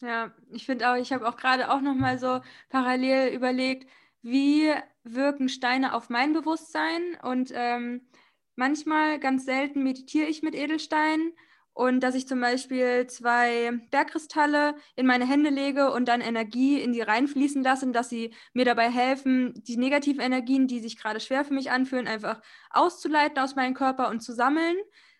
[0.01, 3.89] Ja, ich finde auch, ich habe auch gerade auch nochmal so parallel überlegt,
[4.23, 4.73] wie
[5.05, 8.09] wirken Steine auf mein Bewusstsein und ähm,
[8.55, 11.33] Manchmal, ganz selten, meditiere ich mit Edelsteinen
[11.75, 16.93] und dass ich zum Beispiel zwei Bergkristalle in meine Hände lege und dann Energie in
[16.93, 21.45] die reinfließen lasse, dass sie mir dabei helfen, die negativen Energien, die sich gerade schwer
[21.45, 24.77] für mich anfühlen, einfach auszuleiten aus meinem Körper und zu sammeln.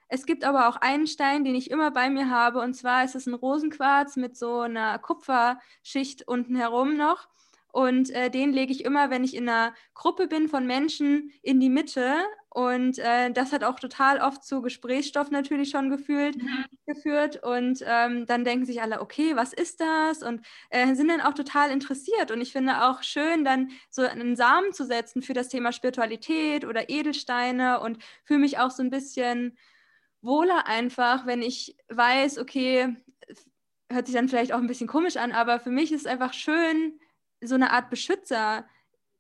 [0.09, 3.15] Es gibt aber auch einen Stein, den ich immer bei mir habe, und zwar ist
[3.15, 7.29] es ein Rosenquarz mit so einer Kupferschicht unten herum noch.
[7.73, 11.59] Und äh, den lege ich immer, wenn ich in einer Gruppe bin von Menschen, in
[11.59, 12.17] die Mitte.
[12.51, 16.67] Und äh, das hat auch total oft zu Gesprächsstoff natürlich schon gefühlt, mhm.
[16.87, 17.43] geführt.
[17.43, 20.23] Und ähm, dann denken sich alle, okay, was ist das?
[20.23, 22.31] Und äh, sind dann auch total interessiert.
[22.31, 26.67] Und ich finde auch schön, dann so einen Samen zu setzen für das Thema Spiritualität
[26.67, 29.57] oder Edelsteine und fühle mich auch so ein bisschen
[30.21, 32.95] wohler einfach, wenn ich weiß, okay,
[33.91, 36.35] hört sich dann vielleicht auch ein bisschen komisch an, aber für mich ist es einfach
[36.35, 37.01] schön,
[37.43, 38.67] so eine Art Beschützer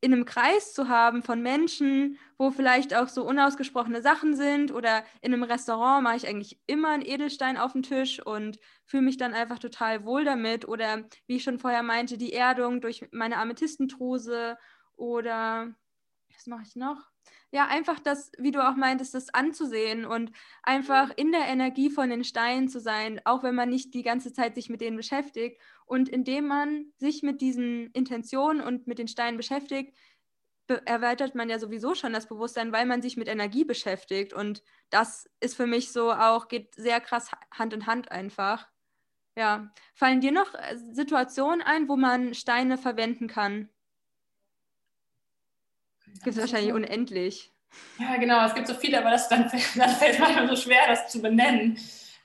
[0.00, 5.04] in einem Kreis zu haben von Menschen, wo vielleicht auch so unausgesprochene Sachen sind oder
[5.20, 9.16] in einem Restaurant mache ich eigentlich immer einen Edelstein auf den Tisch und fühle mich
[9.16, 13.36] dann einfach total wohl damit oder wie ich schon vorher meinte, die Erdung durch meine
[13.36, 14.58] Amethystentruse
[14.96, 15.72] oder
[16.34, 17.11] was mache ich noch?
[17.54, 20.32] Ja, einfach das, wie du auch meintest, das anzusehen und
[20.62, 24.32] einfach in der Energie von den Steinen zu sein, auch wenn man nicht die ganze
[24.32, 25.60] Zeit sich mit denen beschäftigt.
[25.84, 29.94] Und indem man sich mit diesen Intentionen und mit den Steinen beschäftigt,
[30.86, 34.32] erweitert man ja sowieso schon das Bewusstsein, weil man sich mit Energie beschäftigt.
[34.32, 38.68] Und das ist für mich so auch, geht sehr krass Hand in Hand einfach.
[39.36, 39.72] Ja.
[39.94, 43.68] Fallen dir noch äh, Situationen ein, wo man Steine verwenden kann?
[46.24, 47.52] Gibt es wahrscheinlich unendlich.
[47.98, 51.08] Ja, genau, es gibt so viele, aber das dann, dann fällt manchmal so schwer, das
[51.08, 51.78] zu benennen.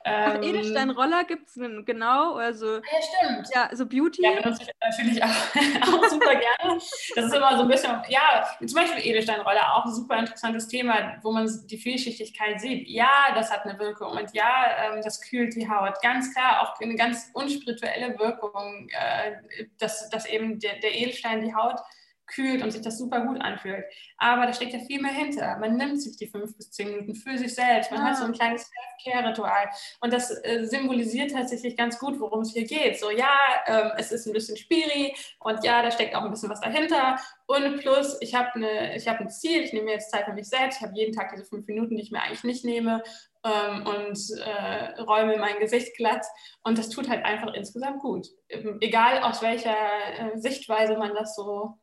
[0.04, 3.48] Ähm, Edelsteinroller gibt es genau, also ja, stimmt.
[3.54, 4.22] Ja, so Beauty.
[4.22, 5.28] Ja, benutze ich natürlich auch,
[5.82, 6.80] auch super gerne.
[7.14, 11.18] Das ist immer so ein bisschen, ja, zum Beispiel Edelsteinroller, auch ein super interessantes Thema,
[11.22, 12.88] wo man die Vielschichtigkeit sieht.
[12.88, 16.00] Ja, das hat eine Wirkung und ja, ähm, das kühlt die Haut.
[16.00, 21.54] Ganz klar, auch eine ganz unspirituelle Wirkung, äh, dass, dass eben der, der Edelstein die
[21.54, 21.80] Haut
[22.28, 23.84] kühlt und sich das super gut anfühlt.
[24.18, 25.56] Aber da steckt ja viel mehr hinter.
[25.58, 27.90] Man nimmt sich die fünf bis zehn Minuten für sich selbst.
[27.90, 28.04] Man ah.
[28.04, 28.70] hat so ein kleines
[29.02, 29.68] Self-Care-Ritual.
[30.00, 32.98] Und das äh, symbolisiert tatsächlich ganz gut, worum es hier geht.
[33.00, 33.34] So, ja,
[33.66, 37.16] ähm, es ist ein bisschen spiri und ja, da steckt auch ein bisschen was dahinter.
[37.46, 40.80] Und plus, ich habe hab ein Ziel, ich nehme mir jetzt Zeit für mich selbst.
[40.80, 43.02] Ich habe jeden Tag diese fünf Minuten, die ich mir eigentlich nicht nehme
[43.44, 46.26] ähm, und äh, räume mein Gesicht glatt.
[46.62, 48.28] Und das tut halt einfach insgesamt gut.
[48.48, 51.78] Egal aus welcher äh, Sichtweise man das so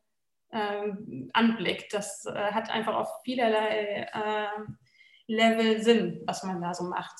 [1.33, 1.93] anblickt.
[1.93, 4.47] Das äh, hat einfach auf vielerlei äh,
[5.27, 7.15] Level Sinn, was man da so macht.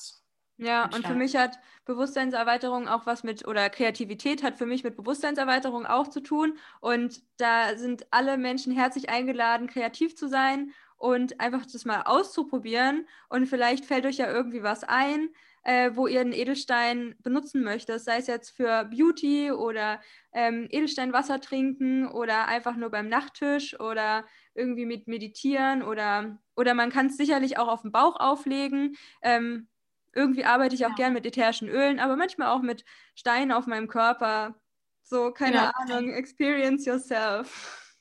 [0.58, 4.96] Ja, und für mich hat Bewusstseinserweiterung auch was mit, oder Kreativität hat für mich mit
[4.96, 6.56] Bewusstseinserweiterung auch zu tun.
[6.80, 13.06] Und da sind alle Menschen herzlich eingeladen, kreativ zu sein und einfach das mal auszuprobieren.
[13.28, 15.28] Und vielleicht fällt euch ja irgendwie was ein,
[15.66, 20.00] äh, wo ihr einen Edelstein benutzen möchtet, sei es jetzt für Beauty oder
[20.32, 26.90] ähm, Edelsteinwasser trinken oder einfach nur beim Nachttisch oder irgendwie mit Meditieren oder, oder man
[26.90, 28.96] kann es sicherlich auch auf den Bauch auflegen.
[29.22, 29.66] Ähm,
[30.14, 30.94] irgendwie arbeite ich auch ja.
[30.94, 32.84] gern mit ätherischen Ölen, aber manchmal auch mit
[33.16, 34.54] Steinen auf meinem Körper.
[35.02, 35.72] So, keine ja.
[35.74, 37.92] Ahnung, experience yourself.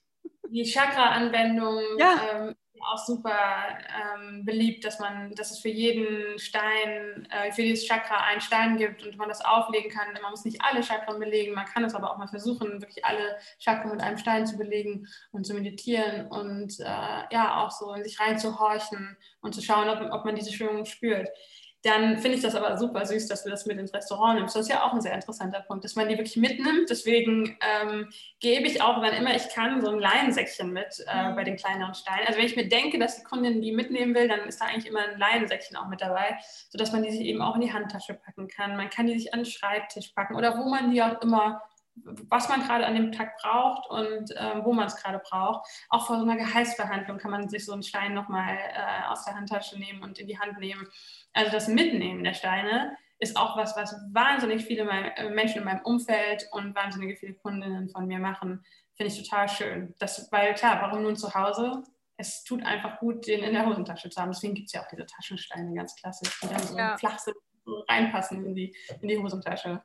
[0.49, 2.21] Die Chakra-Anwendung ja.
[2.31, 3.37] ähm, auch super
[4.17, 8.77] ähm, beliebt, dass man, dass es für jeden Stein, äh, für jedes Chakra einen Stein
[8.77, 10.07] gibt und man das auflegen kann.
[10.21, 13.37] Man muss nicht alle Chakren belegen, man kann es aber auch mal versuchen, wirklich alle
[13.59, 16.83] Chakren mit einem Stein zu belegen und zu meditieren und äh,
[17.31, 21.29] ja, auch so in sich reinzuhorchen und zu schauen, ob, ob man diese Schwingung spürt
[21.85, 24.55] dann finde ich das aber super süß, dass du das mit ins Restaurant nimmst.
[24.55, 26.89] Das ist ja auch ein sehr interessanter Punkt, dass man die wirklich mitnimmt.
[26.89, 28.09] Deswegen ähm,
[28.39, 31.35] gebe ich auch, wann immer ich kann, so ein Leinensäckchen mit äh, mhm.
[31.35, 32.25] bei den kleineren Steinen.
[32.25, 34.87] Also wenn ich mir denke, dass die Kundin die mitnehmen will, dann ist da eigentlich
[34.87, 36.37] immer ein Leinensäckchen auch mit dabei,
[36.69, 38.77] sodass man die sich eben auch in die Handtasche packen kann.
[38.77, 41.61] Man kann die sich an den Schreibtisch packen oder wo man die auch immer
[41.95, 45.67] was man gerade an dem Tag braucht und äh, wo man es gerade braucht.
[45.89, 49.35] Auch vor so einer Gehaltsverhandlung kann man sich so einen Stein nochmal äh, aus der
[49.35, 50.87] Handtasche nehmen und in die Hand nehmen.
[51.33, 55.83] Also das Mitnehmen der Steine ist auch was, was wahnsinnig viele äh, Menschen in meinem
[55.83, 58.65] Umfeld und wahnsinnige viele Kundinnen von mir machen.
[58.95, 59.95] Finde ich total schön.
[59.99, 61.83] Das, weil klar, warum nun zu Hause?
[62.17, 64.31] Es tut einfach gut, den in der Hosentasche zu haben.
[64.31, 66.97] Deswegen gibt es ja auch diese Taschensteine ganz klassisch, die dann so ja.
[66.97, 67.35] flach sind,
[67.65, 69.81] so reinpassen in die, in die Hosentasche.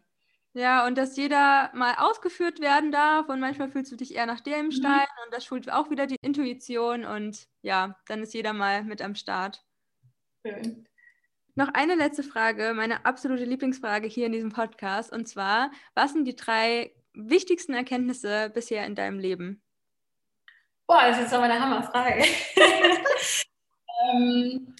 [0.53, 4.41] Ja, und dass jeder mal ausgeführt werden darf und manchmal fühlst du dich eher nach
[4.41, 4.73] dem mhm.
[4.73, 5.25] Stein mhm.
[5.25, 9.15] und das schult auch wieder die Intuition und ja, dann ist jeder mal mit am
[9.15, 9.65] Start.
[10.45, 10.89] Schön.
[11.55, 16.25] Noch eine letzte Frage, meine absolute Lieblingsfrage hier in diesem Podcast und zwar, was sind
[16.25, 19.63] die drei wichtigsten Erkenntnisse bisher in deinem Leben?
[20.89, 22.25] Boah, das ist aber eine Hammerfrage.
[24.13, 24.75] ähm,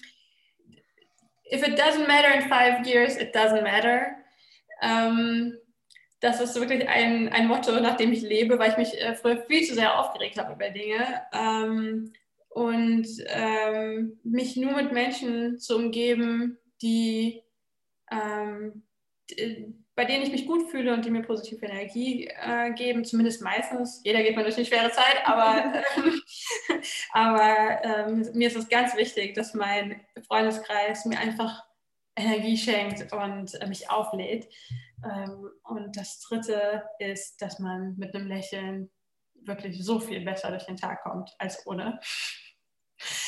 [1.49, 4.20] if it doesn't matter in five years, it doesn't matter.
[4.81, 5.57] Ähm,
[6.21, 9.43] das ist wirklich ein, ein Motto, nach dem ich lebe, weil ich mich äh, früher
[9.47, 11.23] viel zu sehr aufgeregt habe über Dinge.
[11.33, 12.13] Ähm,
[12.49, 17.41] und ähm, mich nur mit Menschen zu umgeben, die,
[18.11, 18.83] ähm,
[19.29, 23.41] die, bei denen ich mich gut fühle und die mir positive Energie äh, geben, zumindest
[23.41, 24.01] meistens.
[24.03, 25.81] Jeder geht mal durch eine schwere Zeit, aber,
[27.13, 31.63] aber ähm, mir ist es ganz wichtig, dass mein Freundeskreis mir einfach
[32.15, 34.47] Energie schenkt und äh, mich auflädt.
[35.03, 38.89] Ähm, und das Dritte ist, dass man mit einem Lächeln
[39.43, 41.99] wirklich so viel besser durch den Tag kommt als ohne.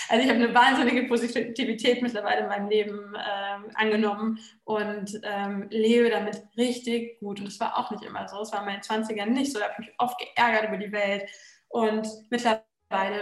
[0.10, 6.10] Also ich habe eine wahnsinnige Positivität mittlerweile in meinem Leben ähm, angenommen und ähm, lebe
[6.10, 7.40] damit richtig gut.
[7.40, 8.42] Und das war auch nicht immer so.
[8.42, 9.60] Es war in meinen 20ern nicht so.
[9.60, 11.28] Da habe ich mich oft geärgert über die Welt.
[11.70, 12.64] Und mittlerweile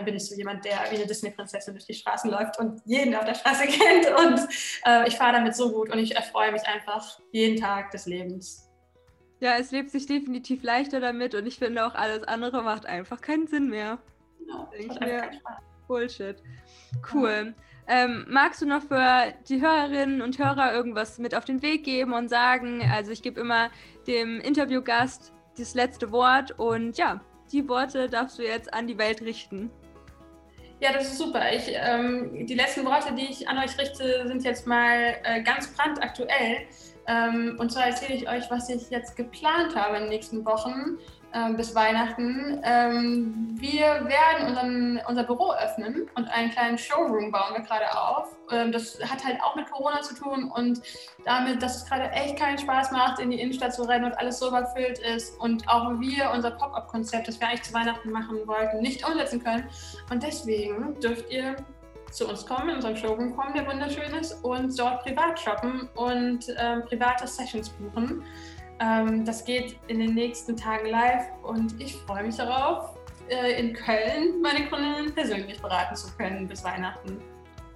[0.03, 3.25] bin ich so jemand, der wie eine Disney-Prinzessin durch die Straßen läuft und jeden auf
[3.25, 4.07] der Straße kennt.
[4.07, 4.47] Und
[4.85, 8.69] äh, ich fahre damit so gut und ich erfreue mich einfach jeden Tag des Lebens.
[9.39, 13.21] Ja, es lebt sich definitiv leichter damit und ich finde auch alles andere macht einfach
[13.21, 13.97] keinen Sinn mehr.
[14.47, 15.31] Ja, ich mir,
[15.87, 16.37] Bullshit.
[17.11, 17.55] Cool.
[17.87, 22.13] Ähm, magst du noch für die Hörerinnen und Hörer irgendwas mit auf den Weg geben
[22.13, 22.81] und sagen?
[22.93, 23.69] Also ich gebe immer
[24.07, 27.19] dem Interviewgast das letzte Wort und ja,
[27.51, 29.69] die Worte darfst du jetzt an die Welt richten.
[30.79, 31.53] Ja, das ist super.
[31.53, 35.67] Ich, ähm, die letzten Worte, die ich an euch richte, sind jetzt mal äh, ganz
[35.75, 36.65] brandaktuell.
[37.07, 40.97] Ähm, und zwar erzähle ich euch, was ich jetzt geplant habe in den nächsten Wochen
[41.33, 42.61] äh, bis Weihnachten.
[42.63, 48.35] Ähm, wir werden unseren, unser Büro öffnen und einen kleinen Showroom bauen wir gerade auf.
[48.51, 50.81] Ähm, das hat halt auch mit Corona zu tun und
[51.25, 54.39] damit, dass es gerade echt keinen Spaß macht, in die Innenstadt zu rennen und alles
[54.39, 58.81] so überfüllt ist und auch wir unser Pop-up-Konzept, das wir eigentlich zu Weihnachten machen wollten,
[58.81, 59.67] nicht umsetzen können.
[60.09, 61.55] Und deswegen dürft ihr
[62.11, 66.45] zu uns kommen, in unseren Showroom kommen, der wunderschön ist, und dort privat shoppen und
[66.57, 68.23] ähm, private Sessions buchen.
[68.81, 72.97] Ähm, das geht in den nächsten Tagen live und ich freue mich darauf,
[73.29, 77.21] äh, in Köln meine Kundinnen persönlich beraten zu können bis Weihnachten.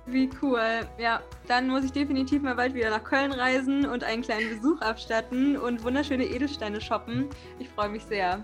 [0.08, 0.88] Wie cool.
[0.97, 4.82] Ja, dann muss ich definitiv mal bald wieder nach Köln reisen und einen kleinen Besuch
[4.82, 7.28] abstatten und wunderschöne Edelsteine shoppen.
[7.60, 8.43] Ich freue mich sehr.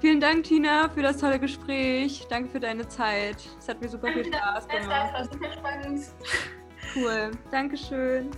[0.00, 2.26] Vielen Dank, Tina, für das tolle Gespräch.
[2.28, 3.36] Danke für deine Zeit.
[3.58, 5.10] Es hat mir super viel Spaß gemacht.
[5.12, 6.02] Das war super spannend.
[6.94, 7.30] Cool.
[7.50, 8.30] Dankeschön.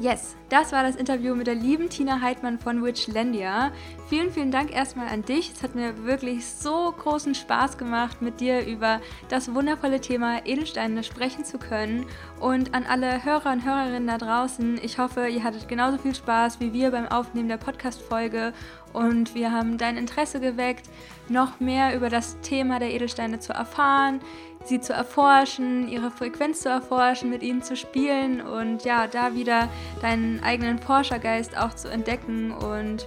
[0.00, 3.70] Yes, das war das Interview mit der lieben Tina Heidmann von Witchlandia.
[4.08, 5.52] Vielen, vielen Dank erstmal an dich.
[5.52, 11.04] Es hat mir wirklich so großen Spaß gemacht, mit dir über das wundervolle Thema Edelsteine
[11.04, 12.06] sprechen zu können.
[12.40, 16.58] Und an alle Hörer und Hörerinnen da draußen, ich hoffe, ihr hattet genauso viel Spaß
[16.58, 18.52] wie wir beim Aufnehmen der Podcast-Folge
[18.92, 20.88] und wir haben dein Interesse geweckt,
[21.28, 24.20] noch mehr über das Thema der Edelsteine zu erfahren,
[24.64, 29.68] sie zu erforschen, ihre Frequenz zu erforschen, mit ihnen zu spielen und ja, da wieder
[30.00, 33.06] deinen eigenen Forschergeist auch zu entdecken und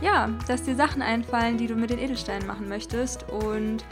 [0.00, 3.84] ja, dass dir Sachen einfallen, die du mit den Edelsteinen machen möchtest und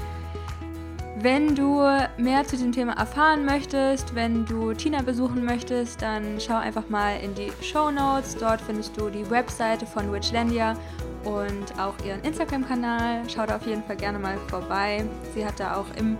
[1.17, 1.81] wenn du
[2.17, 7.21] mehr zu diesem Thema erfahren möchtest, wenn du Tina besuchen möchtest, dann schau einfach mal
[7.21, 8.37] in die Show Notes.
[8.37, 10.75] Dort findest du die Webseite von Witchlandia
[11.25, 13.23] und auch ihren Instagram-Kanal.
[13.29, 15.05] Schau da auf jeden Fall gerne mal vorbei.
[15.35, 16.17] Sie hat da auch im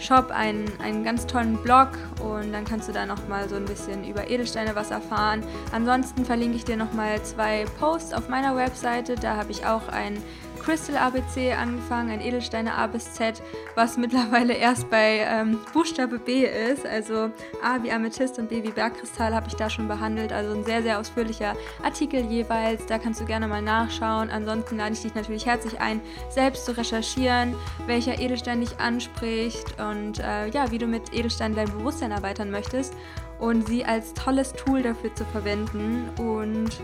[0.00, 1.90] Shop einen, einen ganz tollen Blog
[2.20, 5.42] und dann kannst du da nochmal so ein bisschen über Edelsteine was erfahren.
[5.72, 9.14] Ansonsten verlinke ich dir nochmal zwei Posts auf meiner Webseite.
[9.14, 10.22] Da habe ich auch ein
[10.62, 13.42] Crystal ABC angefangen, ein Edelsteine A bis Z,
[13.74, 16.86] was mittlerweile erst bei ähm, Buchstabe B ist.
[16.86, 17.30] Also
[17.62, 20.32] A wie Amethyst und B wie Bergkristall habe ich da schon behandelt.
[20.32, 22.86] Also ein sehr, sehr ausführlicher Artikel jeweils.
[22.86, 24.30] Da kannst du gerne mal nachschauen.
[24.30, 27.54] Ansonsten lade ich dich natürlich herzlich ein, selbst zu recherchieren,
[27.86, 32.94] welcher Edelstein dich anspricht und äh, ja, wie du mit Edelsteinen dein Bewusstsein erweitern möchtest
[33.38, 36.10] und sie als tolles Tool dafür zu verwenden.
[36.18, 36.80] Und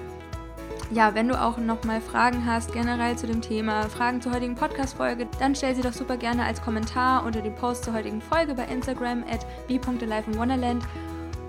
[0.90, 5.26] ja, wenn du auch nochmal Fragen hast, generell zu dem Thema, Fragen zur heutigen Podcast-Folge,
[5.38, 8.64] dann stell sie doch super gerne als Kommentar unter dem Post zur heutigen Folge bei
[8.64, 10.84] Instagram at b.aliveinwonderland.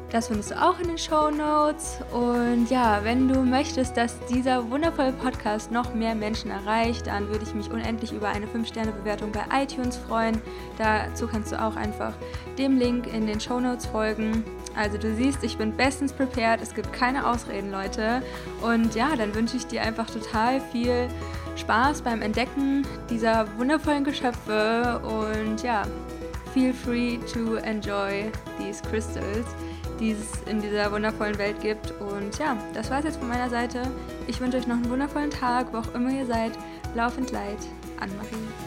[0.10, 2.00] Das findest du auch in den Show Notes.
[2.14, 7.44] Und ja, wenn du möchtest, dass dieser wundervolle Podcast noch mehr Menschen erreicht, dann würde
[7.44, 10.42] ich mich unendlich über eine 5-Sterne-Bewertung bei iTunes freuen.
[10.78, 12.14] Dazu kannst du auch einfach
[12.58, 14.46] dem Link in den Show Notes folgen.
[14.78, 16.62] Also du siehst, ich bin bestens prepared.
[16.62, 18.22] Es gibt keine Ausreden, Leute.
[18.62, 21.10] Und ja, dann wünsche ich dir einfach total viel
[21.56, 25.02] Spaß beim Entdecken dieser wundervollen Geschöpfe.
[25.04, 25.84] Und ja,
[26.54, 29.48] feel free to enjoy these crystals
[30.00, 31.92] die es in dieser wundervollen Welt gibt.
[32.00, 33.82] Und ja, das war es jetzt von meiner Seite.
[34.28, 36.52] Ich wünsche euch noch einen wundervollen Tag, wo auch immer ihr seid.
[36.96, 37.58] Laufend Leid,
[38.00, 38.67] Anne-Marie.